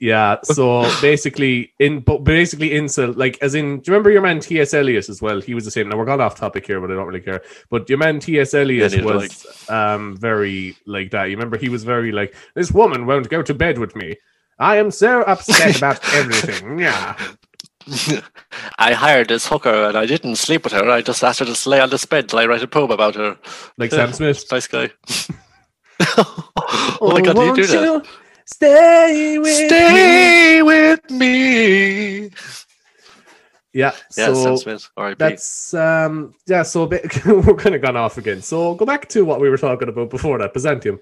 [0.01, 4.39] Yeah, so basically, in but basically, incel like as in, do you remember your man
[4.39, 4.59] T.
[4.59, 4.73] S.
[4.73, 5.39] Eliot as well?
[5.39, 5.89] He was the same.
[5.89, 7.43] Now we're gone off topic here, but I don't really care.
[7.69, 8.39] But your man T.
[8.39, 8.55] S.
[8.55, 11.25] Eliot was um very like that.
[11.25, 14.15] You remember he was very like this woman won't go to bed with me.
[14.57, 16.79] I am so upset about everything.
[16.79, 17.15] Yeah,
[18.79, 20.89] I hired this hooker and I didn't sleep with her.
[20.89, 23.13] I just asked her to lay on this bed till I write a poem about
[23.13, 23.37] her.
[23.77, 24.43] like Sam Smith.
[24.51, 24.89] Nice guy.
[26.17, 28.07] oh my god, did you do that?
[28.51, 29.67] Stay with me.
[29.67, 32.29] Stay with me.
[33.73, 34.89] Yeah, Yeah, so Sam Smith.
[34.97, 35.15] R.I.P.
[35.17, 36.63] that's um yeah.
[36.63, 38.41] So a bit, we're kind of gone off again.
[38.41, 40.99] So go back to what we were talking about before that Byzantium.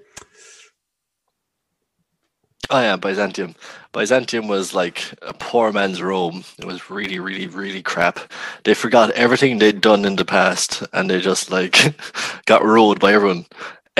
[2.72, 3.56] Oh yeah, Byzantium.
[3.92, 6.44] Byzantium was like a poor man's Rome.
[6.58, 8.20] It was really, really, really crap.
[8.62, 11.92] They forgot everything they'd done in the past, and they just like
[12.46, 13.46] got ruled by everyone.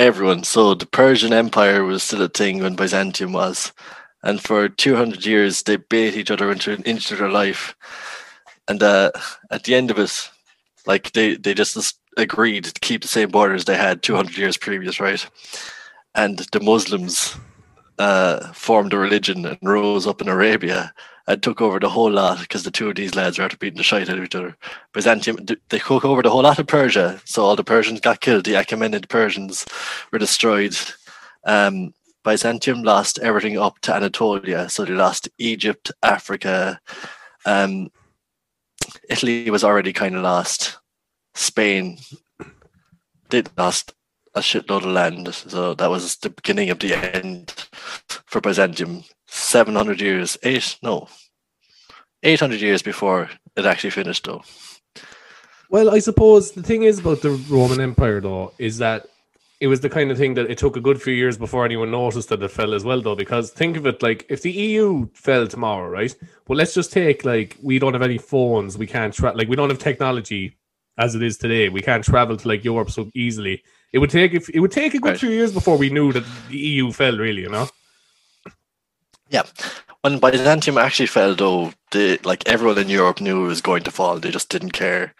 [0.01, 0.43] Everyone.
[0.43, 3.71] So the Persian Empire was still a thing when Byzantium was,
[4.23, 7.75] and for two hundred years they bait each other into into their life.
[8.67, 9.11] And uh,
[9.51, 10.31] at the end of it,
[10.87, 14.57] like they they just agreed to keep the same borders they had two hundred years
[14.57, 15.23] previous, right?
[16.15, 17.37] And the Muslims
[17.99, 20.95] uh, formed a religion and rose up in Arabia
[21.27, 23.77] and took over the whole lot because the two of these lads were after beating
[23.77, 24.57] the shite out of each other.
[24.93, 25.37] Byzantium,
[25.69, 28.45] they took over the whole lot of Persia, so all the Persians got killed.
[28.45, 29.65] The Achaemenid Persians
[30.11, 30.75] were destroyed.
[31.45, 36.79] Um, Byzantium lost everything up to Anatolia, so they lost Egypt, Africa.
[37.45, 37.91] Um,
[39.09, 40.77] Italy was already kind of lost.
[41.33, 41.97] Spain
[43.29, 43.93] did lost
[44.35, 47.67] a shitload of land, so that was the beginning of the end
[48.25, 49.03] for Byzantium.
[49.33, 51.07] Seven hundred years, eight no,
[52.21, 54.41] eight hundred years before it actually finished, though.
[55.69, 59.07] Well, I suppose the thing is about the Roman Empire, though, is that
[59.61, 61.91] it was the kind of thing that it took a good few years before anyone
[61.91, 63.15] noticed that it fell as well, though.
[63.15, 66.13] Because think of it like if the EU fell tomorrow, right?
[66.49, 69.55] Well, let's just take like we don't have any phones, we can't tra- like we
[69.55, 70.57] don't have technology
[70.97, 71.69] as it is today.
[71.69, 73.63] We can't travel to like Europe so easily.
[73.93, 75.19] It would take if it would take a good Right.
[75.19, 77.43] few years before we knew that the EU fell, really.
[77.43, 77.69] You know?
[79.31, 79.43] Yeah,
[80.01, 83.91] when Byzantium actually fell, though, the like everyone in Europe knew it was going to
[83.91, 84.19] fall.
[84.19, 85.15] They just didn't care.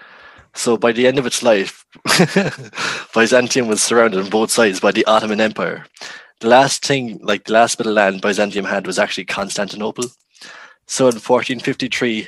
[0.53, 1.85] So by the end of its life,
[3.13, 5.85] Byzantium was surrounded on both sides by the Ottoman Empire.
[6.41, 10.05] The last thing, like the last bit of land Byzantium had, was actually Constantinople.
[10.87, 12.27] So in 1453,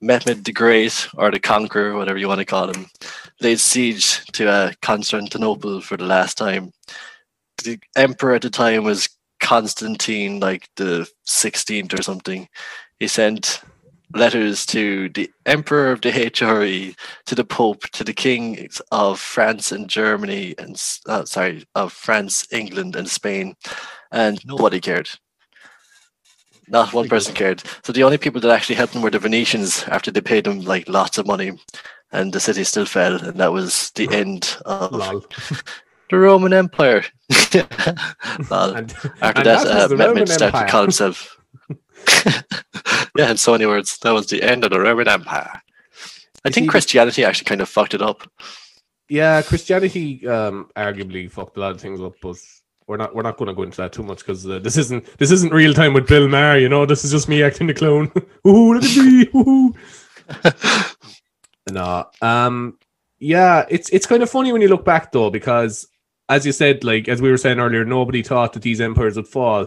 [0.00, 2.86] Mehmed the Great, or the Conqueror, whatever you want to call him,
[3.40, 6.70] laid siege to uh, Constantinople for the last time.
[7.64, 9.08] The emperor at the time was
[9.40, 12.48] Constantine, like the 16th or something.
[12.98, 13.62] He sent
[14.14, 16.96] letters to the emperor of the HRE,
[17.26, 22.46] to the Pope, to the kings of France and Germany, and uh, sorry, of France,
[22.52, 23.54] England, and Spain,
[24.10, 25.10] and nobody cared.
[26.68, 27.62] Not one person cared.
[27.82, 30.60] So the only people that actually helped them were the Venetians after they paid them
[30.60, 31.52] like lots of money,
[32.12, 35.26] and the city still fell, and that was the end of.
[36.10, 37.04] the Roman Empire.
[38.50, 41.36] And, After that, uh, Mehmed started to call himself.
[43.16, 45.60] yeah, in so many words, that was the end of the Roman Empire.
[46.44, 48.30] I think Christianity actually kind of fucked it up.
[49.08, 52.36] Yeah, Christianity um, arguably fucked a lot of things up, but
[52.86, 55.04] we're not we're not going to go into that too much because uh, this isn't
[55.18, 56.58] this isn't real time with Bill Maher.
[56.58, 58.10] You know, this is just me acting the clown.
[58.46, 59.28] Ooh, look at me!
[59.34, 59.74] Ooh.
[61.70, 62.78] no, um,
[63.18, 65.86] yeah, it's it's kind of funny when you look back though, because
[66.28, 69.28] as you said, like as we were saying earlier, nobody thought that these empires would
[69.28, 69.66] fall.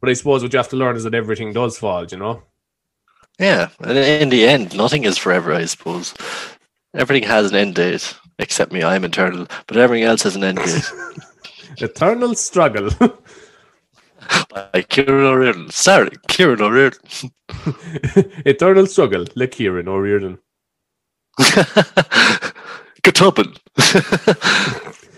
[0.00, 2.04] But I suppose what you have to learn is that everything does fall.
[2.06, 2.42] You know.
[3.38, 6.14] Yeah, and in the end, nothing is forever, I suppose.
[6.94, 10.58] Everything has an end date, except me, I'm eternal, but everything else has an end
[10.58, 10.92] date.
[11.78, 12.90] Eternal struggle.
[14.50, 15.70] By Kieran O'Riordan.
[15.70, 17.00] Sorry, Kieran O'Riordan.
[18.44, 20.38] Eternal struggle, like Kieran O'Riordan.
[23.02, 23.56] Gutubin.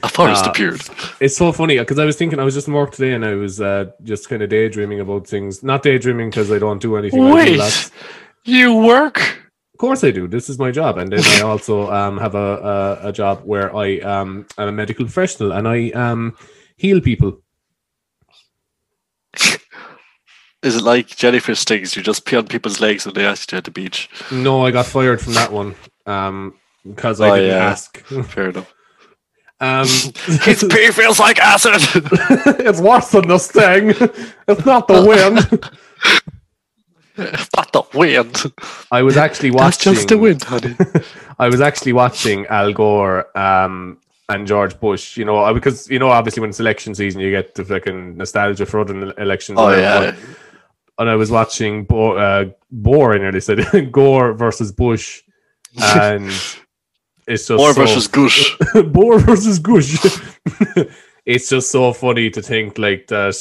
[0.05, 0.51] A forest Ah.
[0.51, 0.81] appeared.
[1.21, 3.35] It's so funny because I was thinking I was just in work today and I
[3.35, 5.62] was uh, just kind of daydreaming about things.
[5.62, 7.31] Not daydreaming because I don't do anything.
[7.31, 7.90] Wait,
[8.45, 9.19] you work?
[9.75, 10.29] Of course I do.
[10.29, 13.75] This is my job, and then I also um, have a, a a job where
[13.75, 16.37] I um am a medical professional and I um
[16.77, 17.40] heal people.
[20.62, 21.95] Is it like jellyfish stings?
[21.97, 24.09] You just pee on people's legs when they ask you at the beach.
[24.31, 25.75] No, I got fired from that one
[26.07, 26.55] um
[26.87, 27.64] because I Oh, didn't yeah.
[27.71, 27.99] ask.
[28.33, 28.73] Fair enough.
[29.64, 29.87] Um,
[30.42, 31.74] His pee feels like acid.
[32.66, 33.90] it's worse than the sting.
[34.48, 35.38] It's not the wind.
[37.16, 38.53] It's not the wind.
[38.90, 39.92] I was actually watching.
[39.92, 40.74] That's just the wind, honey.
[41.38, 43.98] I was actually watching Al Gore um,
[44.29, 45.16] and George Bush.
[45.16, 48.66] You know, because you know, obviously, when it's election season, you get the fucking nostalgia
[48.66, 49.59] for other ele- elections.
[49.59, 50.11] Oh yeah.
[50.11, 50.16] but-
[50.98, 55.22] And I was watching Bo- uh, Bohr, and they said Gore versus Bush,
[55.83, 56.31] and
[57.27, 58.57] it's just Or so- versus Gush.
[58.75, 59.97] Bohr versus Bush.
[61.27, 63.37] it's just so funny to think like that.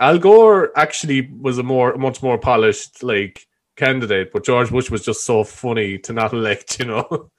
[0.00, 5.04] Al Gore actually was a more, much more polished like candidate, but George Bush was
[5.04, 6.78] just so funny to not elect.
[6.78, 7.30] You know.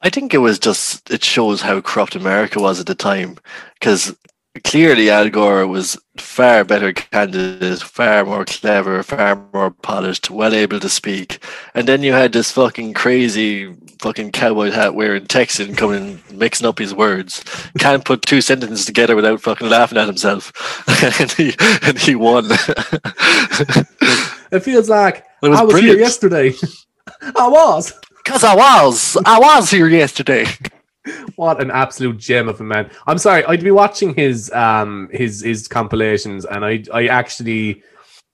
[0.00, 3.36] I think it was just it shows how corrupt America was at the time
[3.74, 4.16] because
[4.64, 10.78] clearly Al Gore was far better candidate, far more clever, far more polished, well able
[10.80, 11.42] to speak.
[11.74, 16.78] And then you had this fucking crazy fucking cowboy hat wearing Texan coming mixing up
[16.78, 17.44] his words.
[17.78, 20.52] Can't put two sentences together without fucking laughing at himself.
[21.20, 22.46] and he and he won.
[24.52, 25.96] it feels like It was I was brilliant.
[25.98, 26.52] here yesterday.
[27.36, 27.92] I was.
[28.24, 29.16] Cause I was.
[29.24, 30.46] I was here yesterday.
[31.36, 32.90] What an absolute gem of a man!
[33.06, 37.82] I'm sorry, I'd be watching his um his his compilations, and I I actually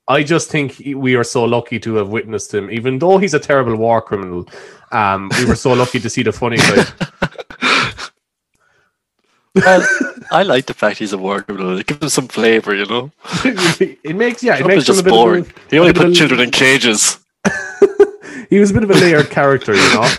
[0.09, 3.39] I just think we are so lucky to have witnessed him, even though he's a
[3.39, 4.49] terrible war criminal.
[4.93, 6.87] Um, we were so lucky to see the funny side.
[9.55, 9.87] Well,
[10.31, 11.79] I like the fact he's a war criminal.
[11.79, 13.11] It gives him some flavor, you know.
[13.45, 15.45] it makes yeah, it Trump makes a just bit boring.
[15.45, 17.19] Of He only a put children in cages.
[18.51, 20.09] he was a bit of a layered character, you know.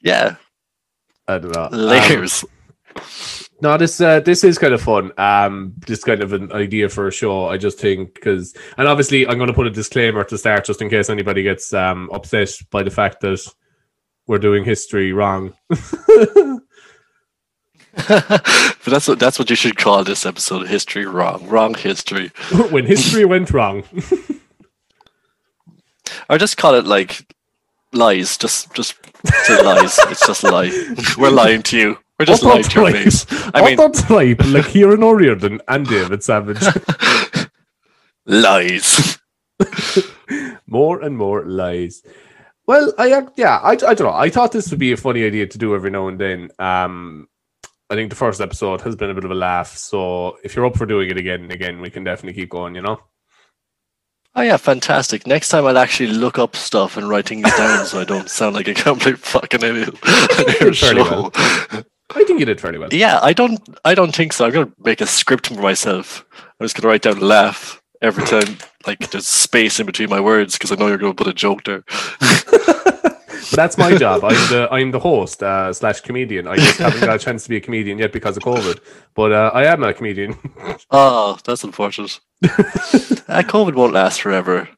[0.00, 0.36] Yeah,
[1.28, 1.68] I don't know.
[1.70, 2.44] Um, layers.
[3.60, 5.10] No, this uh, this is kind of fun.
[5.18, 7.48] Um, this kind of an idea for a show.
[7.48, 10.80] I just think because, and obviously, I'm going to put a disclaimer to start, just
[10.80, 13.44] in case anybody gets um upset by the fact that
[14.28, 15.54] we're doing history wrong.
[18.06, 22.30] but that's what that's what you should call this episode: history wrong, wrong history,
[22.70, 23.82] when history went wrong.
[26.30, 27.26] or just call it like
[27.92, 28.36] lies.
[28.36, 28.94] Just just
[29.44, 29.98] say lies.
[30.08, 30.94] It's just a lie.
[31.16, 31.98] We're lying to you.
[32.18, 33.26] We're just lying to your face.
[33.54, 36.62] I mean, that type, like Kieran O'Riordan and David Savage.
[38.26, 39.18] lies.
[40.66, 42.02] more and more lies.
[42.66, 44.12] Well, I yeah, I, I don't know.
[44.12, 46.50] I thought this would be a funny idea to do every now and then.
[46.58, 47.28] Um,
[47.88, 49.76] I think the first episode has been a bit of a laugh.
[49.76, 52.74] So if you're up for doing it again and again, we can definitely keep going.
[52.74, 53.00] You know.
[54.34, 55.26] Oh yeah, fantastic.
[55.26, 58.54] Next time I'll actually look up stuff and write things down so I don't sound
[58.54, 59.88] like a complete fucking idiot.
[59.88, 61.32] on your Fairly well.
[62.14, 62.88] I think you did fairly well.
[62.92, 64.46] Yeah, I don't I don't think so.
[64.46, 66.24] I'm gonna make a script for myself.
[66.60, 70.54] I'm just gonna write down laugh every time like there's space in between my words
[70.54, 71.84] because I know you're gonna put a joke there.
[73.50, 74.24] But that's my job.
[74.24, 76.46] I'm the I'm the host uh, slash comedian.
[76.46, 78.80] I just haven't got a chance to be a comedian yet because of COVID.
[79.14, 80.36] But uh, I am a comedian.
[80.90, 82.20] Oh, that's unfortunate.
[82.44, 84.68] uh, COVID won't last forever.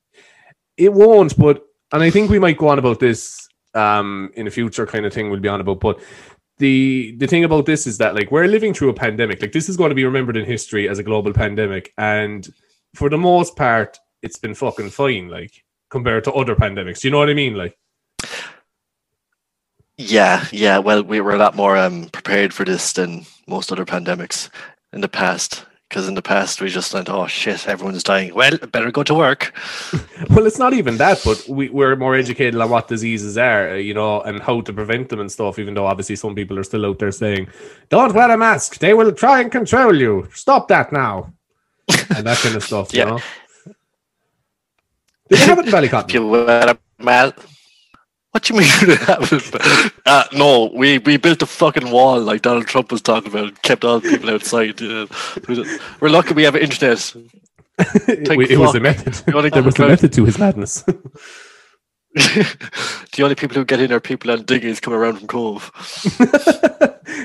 [0.77, 4.51] it won't, but and I think we might go on about this um in a
[4.51, 5.81] future kind of thing we'll be on about.
[5.81, 6.01] But
[6.59, 9.41] the the thing about this is that like we're living through a pandemic.
[9.43, 12.49] Like this is going to be remembered in history as a global pandemic, and
[12.95, 15.29] for the most part, it's been fucking fine.
[15.29, 15.53] Like
[15.91, 17.55] compared to other pandemics, you know what I mean?
[17.55, 17.77] Like
[20.01, 20.79] Yeah, yeah.
[20.79, 24.49] Well, we were a lot more um, prepared for this than most other pandemics
[24.95, 25.67] in the past.
[25.89, 28.33] Because in the past we just went, oh shit, everyone's dying.
[28.33, 29.53] Well, better go to work.
[30.31, 33.75] well, it's not even that, but we, we're more educated on what diseases are, uh,
[33.75, 35.59] you know, and how to prevent them and stuff.
[35.59, 37.49] Even though obviously some people are still out there saying,
[37.89, 40.29] "Don't wear a mask; they will try and control you.
[40.33, 41.35] Stop that now,"
[42.17, 42.95] and that kind of stuff.
[42.95, 43.05] Yeah.
[43.05, 43.21] You know.
[45.29, 47.45] Did they have it in If you wear a mask.
[48.33, 48.71] What do you mean?
[50.07, 53.63] uh, no, we, we built a fucking wall like Donald Trump was talking about, and
[53.63, 54.81] kept all the people outside.
[54.81, 55.07] Uh,
[56.01, 57.13] we're lucky we have internet.
[57.79, 59.15] it, it was a method.
[59.53, 60.83] There was a method to his madness.
[62.13, 65.73] the only people who get in are people on dinghies coming around from Cobh.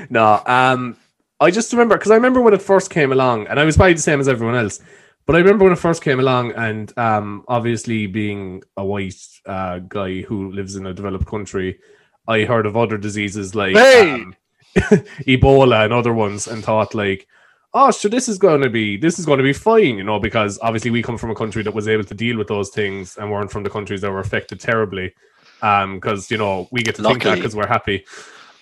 [0.10, 0.98] no, um,
[1.39, 3.94] I just remember because I remember when it first came along, and I was probably
[3.94, 4.80] the same as everyone else.
[5.26, 9.80] But I remember when it first came along, and um, obviously being a white uh,
[9.80, 11.80] guy who lives in a developed country,
[12.28, 14.12] I heard of other diseases like Hey!
[14.14, 14.36] um,
[14.76, 17.28] Ebola and other ones, and thought like,
[17.74, 20.20] "Oh, so this is going to be this is going to be fine," you know,
[20.20, 23.18] because obviously we come from a country that was able to deal with those things,
[23.18, 25.14] and weren't from the countries that were affected terribly.
[25.62, 28.06] Um, because you know we get to think that because we're happy.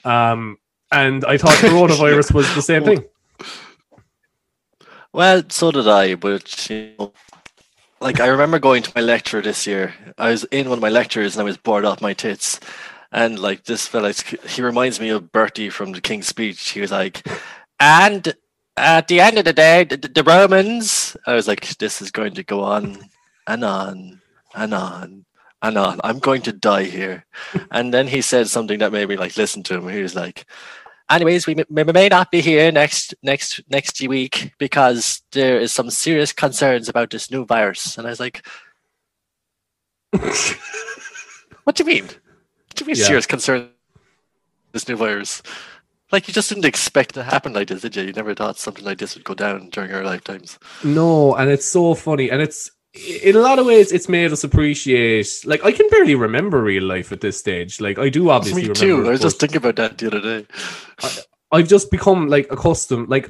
[0.06, 0.58] Um,
[0.92, 3.04] and I thought coronavirus was the same thing.
[5.14, 7.14] Well, so did I, but you know,
[8.02, 9.94] like I remember going to my lecture this year.
[10.18, 12.60] I was in one of my lectures and I was bored off my tits.
[13.12, 14.12] And like this fella,
[14.48, 16.72] he reminds me of Bertie from the King's Speech.
[16.72, 17.28] He was like,
[17.80, 18.34] and
[18.76, 21.16] at the end of the day, the, the Romans.
[21.28, 22.98] I was like, this is going to go on
[23.46, 24.20] and on
[24.56, 25.26] and on
[25.62, 26.02] and on.
[26.04, 27.26] I'm going to die here.
[27.70, 29.90] and then he said something that made me like listen to him.
[29.90, 30.48] He was like,
[31.16, 35.90] anyways, we may, may not be here next next next week because there is some
[35.90, 37.98] serious concerns about this new virus.
[37.98, 38.46] And I was like,
[41.64, 42.06] what do you mean?
[42.06, 43.06] What do you mean Yeah.
[43.06, 43.70] serious concern?
[44.72, 45.42] This new virus.
[46.12, 48.04] Like you just didn't expect it to happen like this, did you?
[48.04, 50.60] You never thought something like this would go down during our lifetimes.
[50.84, 54.44] No, and it's so funny, and it's in a lot of ways it's made us
[54.44, 55.28] appreciate.
[55.46, 57.82] Like I can barely remember real life at this stage.
[57.82, 59.04] Like I do obviously Me remember.
[59.04, 59.08] too.
[59.08, 60.48] I was just thinking about that the other day.
[61.52, 63.10] I've just become like accustomed.
[63.10, 63.30] Like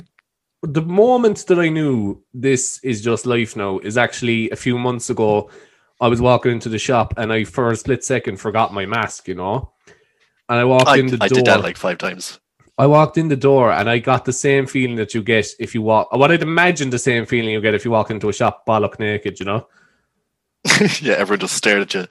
[0.64, 5.10] the moment that I knew this is just life now is actually a few months
[5.10, 5.50] ago.
[6.02, 9.28] I was walking into the shop and I, for a split second, forgot my mask.
[9.30, 9.72] You know,
[10.50, 11.36] and I walked I, in the I door.
[11.38, 12.40] did that like five times.
[12.78, 15.76] I walked in the door and I got the same feeling that you get if
[15.76, 16.12] you walk.
[16.12, 19.00] What I'd imagine the same feeling you get if you walk into a shop bollock
[19.00, 19.40] naked.
[19.40, 19.68] You know,
[21.02, 22.08] yeah, everyone just stared at you.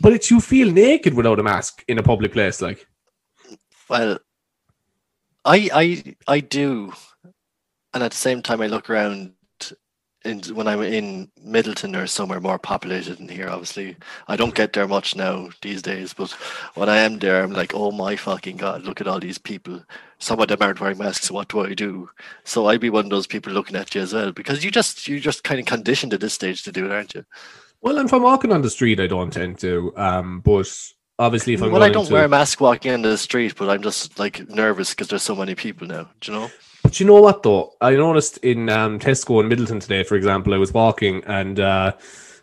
[0.00, 2.62] but it's you feel naked without a mask in a public place.
[2.62, 2.86] Like,
[3.90, 4.18] Well,
[5.44, 6.92] I I I do,
[7.92, 9.32] and at the same time, I look around.
[10.26, 13.96] In, when I'm in Midleton or somewhere more populated than here, obviously,
[14.28, 16.12] I don't get there much now these days.
[16.12, 16.30] But
[16.74, 19.82] when I am there, I'm like, oh my fucking god, look at all these people.
[20.18, 21.30] Some of them aren't wearing masks.
[21.30, 22.10] What do I do?
[22.44, 25.08] So I'd be one of those people looking at you as well because you just
[25.08, 27.24] you just kind of conditioned at this stage to do it, aren't you?
[27.86, 29.92] well, if I'm walking on the street, I don't tend to.
[29.96, 30.68] Um, but
[31.18, 33.68] obviously, if I'm well, I don't to, wear a mask walking in the street, but
[33.68, 36.08] I'm just like nervous because there's so many people now.
[36.20, 36.50] Do you know?
[36.86, 37.72] But you know what though?
[37.80, 41.92] I noticed in um, Tesco in Midleton today, for example, I was walking and uh,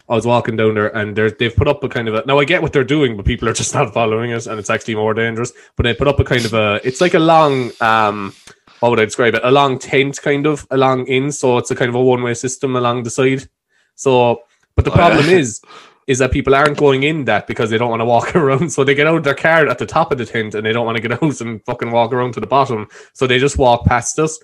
[0.09, 2.25] I was walking down there, and they're, they've put up a kind of a.
[2.25, 4.69] Now I get what they're doing, but people are just not following it, and it's
[4.69, 5.53] actually more dangerous.
[5.77, 6.81] But they put up a kind of a.
[6.83, 7.71] It's like a long.
[7.79, 8.33] Um,
[8.81, 9.45] what would I describe it?
[9.45, 12.33] A long tent, kind of along in, so it's a kind of a one way
[12.33, 13.47] system along the side.
[13.95, 14.41] So,
[14.75, 15.09] but the Oh, yeah.
[15.09, 15.61] problem is,
[16.07, 18.71] is that people aren't going in that because they don't want to walk around.
[18.71, 20.73] So they get out of their car at the top of the tent and they
[20.73, 22.87] don't want to get out and fucking walk around to the bottom.
[23.13, 24.39] So they just walk past us.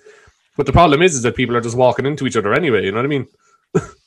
[0.56, 2.84] But the problem is, is that people are just walking into each other anyway.
[2.84, 3.26] You know what I mean?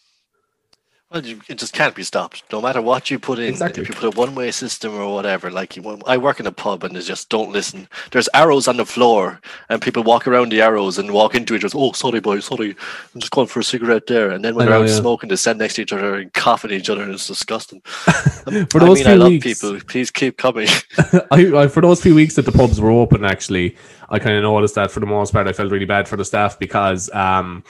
[1.13, 2.43] Well, you, it just can't be stopped.
[2.51, 3.83] No matter what you put in, Exactly.
[3.83, 6.83] if you put a one-way system or whatever, like you, I work in a pub
[6.83, 7.87] and there's just don't listen.
[8.09, 9.39] There's arrows on the floor,
[9.69, 11.77] and people walk around the arrows and walk into each other.
[11.77, 12.71] Oh, sorry, boy, sorry,
[13.13, 14.31] I'm just going for a cigarette there.
[14.31, 14.95] And then when I they're know, out yeah.
[14.99, 17.81] smoking, they stand next to each other and cough at each other, and it's disgusting.
[17.85, 19.79] For I those mean, I few love weeks- people.
[19.81, 20.67] Please keep coming.
[21.31, 23.77] I, I for those few weeks that the pubs were open, actually,
[24.09, 26.25] I kind of noticed that for the most part, I felt really bad for the
[26.25, 27.63] staff because, um,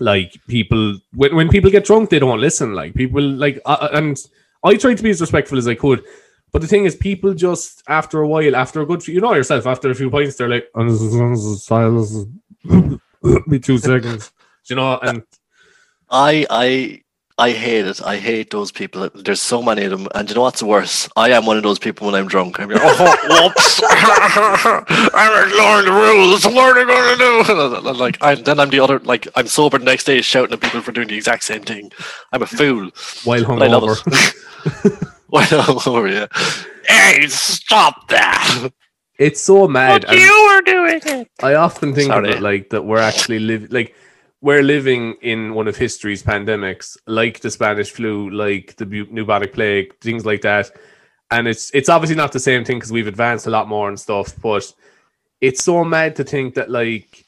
[0.00, 2.74] like people when when people get drunk, they don't listen.
[2.74, 4.18] Like people like, uh, and
[4.64, 6.04] I tried to be as respectful as I could.
[6.52, 9.66] But the thing is, people just after a while, after a good, you know yourself,
[9.66, 10.68] after a few pints, they're like,
[11.56, 12.26] silence,
[13.48, 14.32] be two seconds,
[14.66, 15.22] you know, and
[16.10, 17.02] I I
[17.42, 18.00] I hate it.
[18.02, 19.10] I hate those people.
[19.14, 21.08] There's so many of them, and you know what's worse?
[21.16, 22.60] I am one of those people when I'm drunk.
[22.60, 23.80] I'm like, oh, whoops!
[25.22, 26.44] I'm ignoring the rules.
[26.44, 27.88] What are you gonna do?
[27.88, 29.00] And like, I, then I'm the other.
[29.00, 31.90] Like, I'm sober the next day, shouting at people for doing the exact same thing.
[32.32, 32.90] I'm a fool.
[33.24, 34.92] while But I love hungover.
[34.94, 35.08] it.
[35.28, 35.86] Why not?
[35.86, 36.26] Oh yeah.
[36.86, 38.70] Hey, stop that!
[39.18, 40.04] It's so mad.
[40.04, 41.28] and- you were doing it.
[41.42, 42.30] I often think Sorry.
[42.30, 43.94] of it like that we're actually living like
[44.42, 49.52] we're living in one of history's pandemics, like the Spanish flu, like the bu- bubonic
[49.52, 50.70] plague, things like that.
[51.30, 53.98] And it's it's obviously not the same thing because we've advanced a lot more and
[53.98, 54.70] stuff, but
[55.40, 57.24] it's so mad to think that like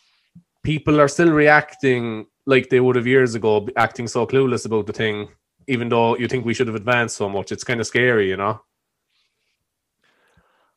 [0.65, 4.93] people are still reacting like they would have years ago, acting so clueless about the
[4.93, 5.29] thing,
[5.69, 7.53] even though you think we should have advanced so much.
[7.53, 8.61] It's kind of scary, you know.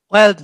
[0.10, 0.36] Well,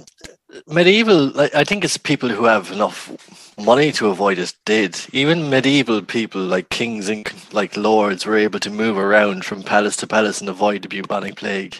[0.67, 4.99] medieval, I think it's people who have enough money to avoid it did.
[5.11, 9.95] Even medieval people, like kings and like lords, were able to move around from palace
[9.97, 11.75] to palace and avoid the bubonic plague.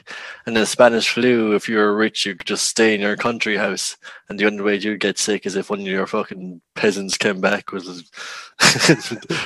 [0.46, 3.58] And the Spanish flu, if you were rich, you could just stay in your country
[3.58, 3.98] house.
[4.34, 7.40] And the only way you'd get sick is if one of your fucking peasants came
[7.40, 7.86] back with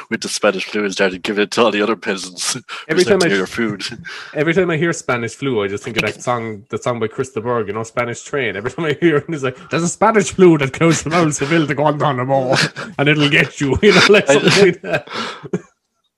[0.10, 2.56] with the Spanish flu and started giving it to all the other peasants.
[2.88, 3.84] Every time I your food.
[4.34, 7.10] Every time I hear Spanish flu, I just think of that song, the song by
[7.10, 8.56] Chris de Burgh, you know, Spanish Train.
[8.56, 11.34] Every time I hear it, it's like, there's a Spanish flu that goes from El
[11.34, 12.56] Seville to Guantanamo,
[12.98, 15.10] and it'll get you, you know, like something like that.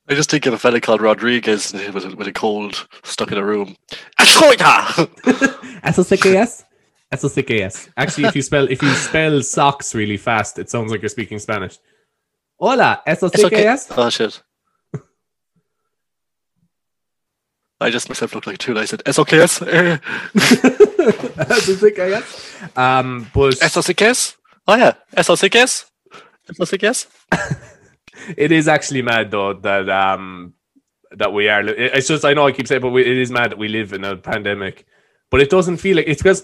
[0.08, 3.40] I just think of a fella called Rodriguez with a, with a cold stuck in
[3.40, 3.76] a room.
[7.12, 7.18] Escoita!
[7.18, 7.76] S-O-C-K-S?
[7.76, 7.90] S-O-C-K-S.
[7.98, 11.40] Actually, if you spell if you spell socks really fast, it sounds like you're speaking
[11.40, 11.78] Spanish.
[12.60, 13.88] Hola, S-O-C-K-S?
[13.98, 14.42] Oh shit.
[17.82, 18.78] I just myself looked like a tool.
[18.78, 19.62] I said SOKS.
[21.40, 22.56] S-O-C-K-S?
[22.76, 24.36] Um, but SOCKS?
[24.68, 24.94] Oh yeah.
[25.16, 25.86] SOCKS?
[26.52, 27.08] SOCKS?
[28.38, 30.54] it is actually mad though that um
[31.12, 31.66] that we are.
[31.66, 33.94] It's just I know I keep saying, but we, it is mad that we live
[33.94, 34.86] in a pandemic.
[35.32, 36.44] But it doesn't feel like it's because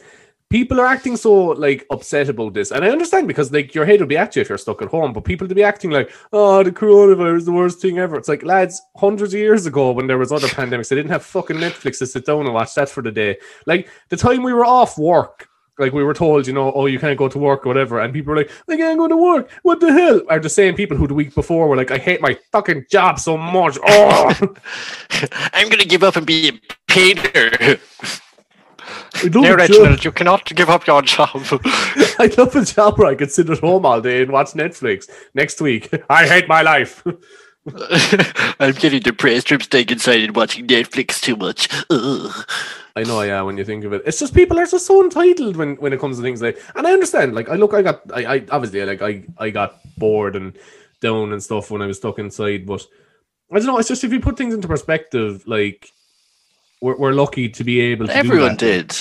[0.50, 4.00] people are acting so like upset about this, and I understand because like your head
[4.00, 5.14] will be at you if you're stuck at home.
[5.14, 8.16] But people to be acting like, oh, the coronavirus is the worst thing ever.
[8.18, 11.26] It's like lads, hundreds of years ago when there was other pandemics, they didn't have
[11.26, 13.38] fucking Netflix to sit down and watch that for the day.
[13.66, 15.50] Like the time we were off work.
[15.78, 18.14] Like we were told, you know, oh, you can't go to work or whatever, and
[18.14, 19.52] people were like, "I can't go to work.
[19.64, 22.22] What the hell?" Are the same people who the week before were like, "I hate
[22.22, 24.32] my fucking job so much." Oh,
[25.54, 27.78] I'm gonna give up and be a painter.
[29.22, 29.56] Dear.
[29.58, 31.30] Reginald, you cannot give up your job.
[32.20, 35.10] I'd love a job where I could sit at home all day and watch Netflix.
[35.34, 37.04] Next week, I hate my life.
[38.60, 41.68] I'm getting depressed from staying inside and watching Netflix too much.
[41.90, 42.46] Ugh.
[42.96, 43.42] I know, yeah.
[43.42, 46.00] When you think of it, it's just people are just so entitled when when it
[46.00, 46.62] comes to things like.
[46.76, 47.34] And I understand.
[47.34, 50.58] Like, I look, I got, I, I obviously, like, I, I got bored and
[51.02, 52.66] down and stuff when I was stuck inside.
[52.66, 52.86] But
[53.52, 53.80] I don't know.
[53.80, 55.90] It's just if you put things into perspective, like,
[56.82, 58.08] we're we're lucky to be able.
[58.08, 58.96] to do Everyone did.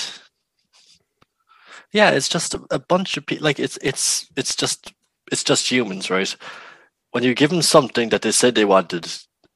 [1.91, 3.45] Yeah, it's just a, a bunch of people.
[3.45, 4.93] Like it's it's it's just
[5.31, 6.35] it's just humans, right?
[7.11, 9.07] When you give them something that they said they wanted,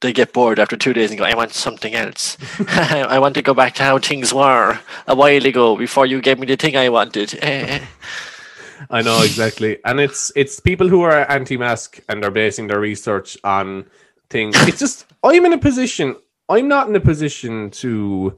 [0.02, 2.38] they get bored after two days and go, "I want something else.
[2.70, 6.40] I want to go back to how things were a while ago before you gave
[6.40, 7.38] me the thing I wanted."
[8.90, 13.38] I know exactly, and it's it's people who are anti-mask and are basing their research
[13.44, 13.86] on
[14.30, 14.56] things.
[14.68, 16.16] It's just I'm in a position.
[16.50, 18.38] I'm not in a position to,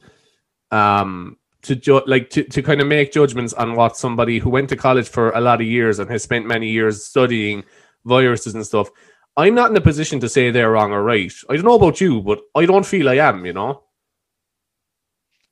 [0.70, 4.70] um, to ju- like to to kind of make judgments on what somebody who went
[4.70, 7.64] to college for a lot of years and has spent many years studying
[8.06, 8.90] viruses and stuff.
[9.38, 11.32] I'm not in a position to say they're wrong or right.
[11.50, 13.46] I don't know about you, but I don't feel I am.
[13.46, 13.84] You know.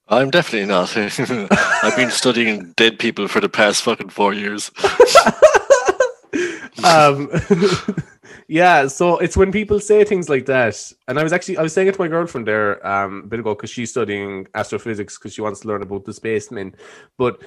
[0.07, 0.97] I'm definitely not.
[1.83, 4.71] I've been studying dead people for the past fucking four years.
[6.83, 7.29] um
[8.47, 11.73] yeah so it's when people say things like that and i was actually i was
[11.73, 15.33] saying it to my girlfriend there um a bit ago because she's studying astrophysics because
[15.33, 16.75] she wants to learn about the spacemen
[17.17, 17.41] but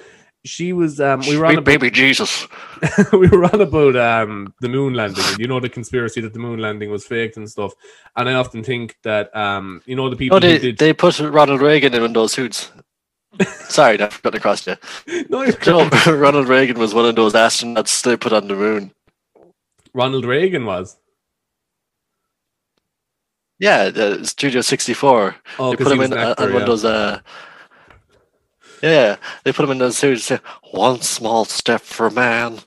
[0.44, 2.48] she was um we were on about, baby Jesus.
[3.12, 6.38] we were on about um the moon landing and you know the conspiracy that the
[6.38, 7.72] moon landing was faked and stuff
[8.16, 11.20] and i often think that um you know the people No, they, did they put
[11.20, 12.70] Ronald Reagan in one of those suits.
[13.46, 14.76] Sorry, I forgot across you.
[15.28, 15.88] no, you're No.
[16.06, 18.92] Ronald Reagan was one of those astronauts they put on the moon.
[19.94, 20.96] Ronald reagan was
[23.58, 25.36] Yeah, the Studio 64.
[25.60, 26.60] oh they put him in uh, actor, on one yeah.
[26.62, 26.84] of those.
[26.84, 27.20] Uh,
[28.82, 30.24] yeah, they put him in those suits.
[30.24, 30.40] Say,
[30.72, 32.58] one small step for man,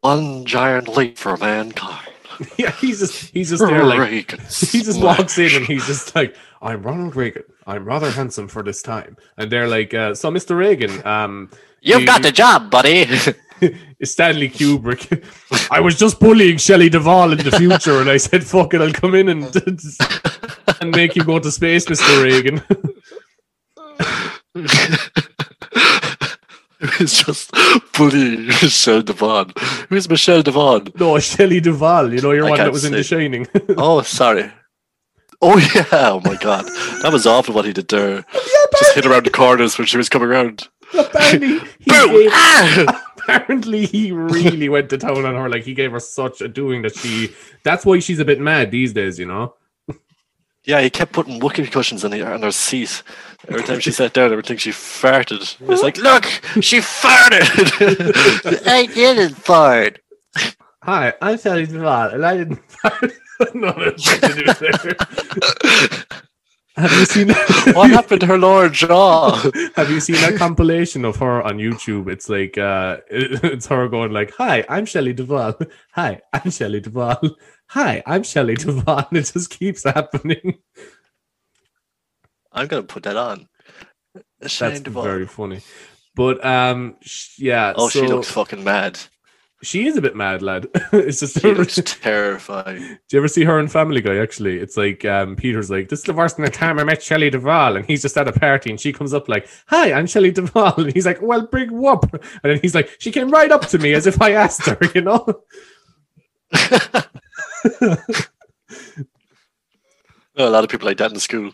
[0.00, 2.08] one giant leap for mankind.
[2.58, 4.40] yeah he's just he's just there like Reagan.
[4.72, 7.44] he just walks in and he's just like, "I'm Ronald Reagan.
[7.66, 10.56] I'm rather handsome for this time." And they're like, uh, "So, Mr.
[10.56, 11.50] Reagan, um,
[11.82, 13.06] You've you- got the job, buddy.
[14.00, 15.24] is Stanley Kubrick.
[15.70, 18.92] I was just bullying Shelley Duvall in the future, and I said, "Fuck it, I'll
[18.92, 19.44] come in and
[20.80, 22.22] and make you go to space, Mr.
[22.22, 22.62] Reagan."
[26.80, 27.50] it's just
[27.96, 29.52] bullying Michelle Devon.
[29.88, 30.88] Who's Michelle Devon?
[30.98, 32.12] no, Shelley Duvall.
[32.12, 33.02] You know, your I one that can't was in The.
[33.02, 33.46] Shining.
[33.76, 34.50] Oh, sorry.
[35.44, 35.84] Oh yeah!
[35.92, 36.64] Oh my god,
[37.02, 38.24] that was awful what he did there.
[38.78, 40.68] Just hit around the corners when she was coming around.
[40.94, 42.10] apparently, he Boom!
[42.12, 43.11] gave, Ah!
[43.22, 45.48] Apparently he really went to town on her.
[45.48, 47.34] Like he gave her such a doing that she.
[47.62, 49.18] That's why she's a bit mad these days.
[49.18, 49.54] You know.
[50.64, 53.02] Yeah, he kept putting whoopee cushions on, the, on her seat.
[53.48, 55.56] Every time she sat down, every time she farted.
[55.68, 56.24] It's like, look,
[56.62, 58.62] she farted.
[58.68, 59.98] I didn't fart.
[60.84, 62.60] Hi, I'm Sally Duvall, and I didn't.
[63.54, 66.04] no, that's nothing to do there.
[66.76, 67.28] Have you seen?
[67.74, 69.36] What happened to her lower jaw?
[69.76, 72.10] Have you seen that compilation of her on YouTube?
[72.10, 75.54] It's like uh, it's her going like, "Hi, I'm Shelley Duvall.
[75.92, 77.20] Hi, I'm Shelley Duvall.
[77.68, 80.58] Hi, I'm Shelley Duvall." It just keeps happening.
[82.52, 83.48] I'm gonna put that on.
[84.40, 85.04] That's Shane Duvall.
[85.04, 85.60] very funny.
[86.14, 87.74] But um, sh- yeah.
[87.76, 88.98] Oh, so she looks fucking mad.
[89.62, 90.66] She is a bit mad, lad.
[90.92, 91.40] it's just.
[91.40, 92.78] She looks terrifying.
[93.08, 94.16] Do you ever see her in Family Guy?
[94.16, 97.02] Actually, it's like um, Peter's like, "This is the worst in the time I met
[97.02, 100.06] Shelley Duvall," and he's just at a party, and she comes up like, "Hi, I'm
[100.06, 103.50] Shelley Duvall," and he's like, "Well, big whoop," and then he's like, "She came right
[103.50, 105.42] up to me as if I asked her," you know.
[110.36, 111.52] A lot of people like that in school.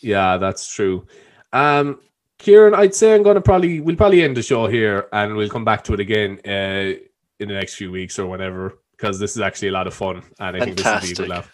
[0.00, 1.06] Yeah, that's true.
[1.52, 2.00] Um,
[2.38, 5.64] Kieran, I'd say I'm gonna probably we'll probably end the show here, and we'll come
[5.64, 6.94] back to it again uh,
[7.40, 10.22] in the next few weeks or whenever, because this is actually a lot of fun,
[10.38, 11.28] and I think this will be a good Fantastic.
[11.28, 11.52] laugh.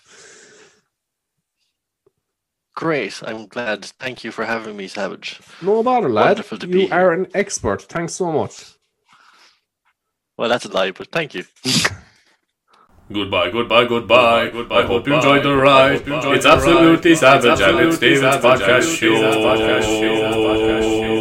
[2.74, 3.22] Great.
[3.26, 3.84] I'm glad.
[3.84, 5.40] Thank you for having me, Savage.
[5.60, 6.24] No bother, lad.
[6.28, 6.94] Wonderful to you be here.
[6.94, 7.82] are an expert.
[7.82, 8.72] Thanks so much.
[10.38, 11.44] Well, that's a lie, but thank you.
[13.10, 14.82] Goodbye, goodbye, goodbye, goodbye.
[14.82, 16.02] I hope you enjoyed the ride.
[16.06, 21.02] It's absolutely savage and it's David's podcast it's David's podcast show.
[21.02, 21.11] show.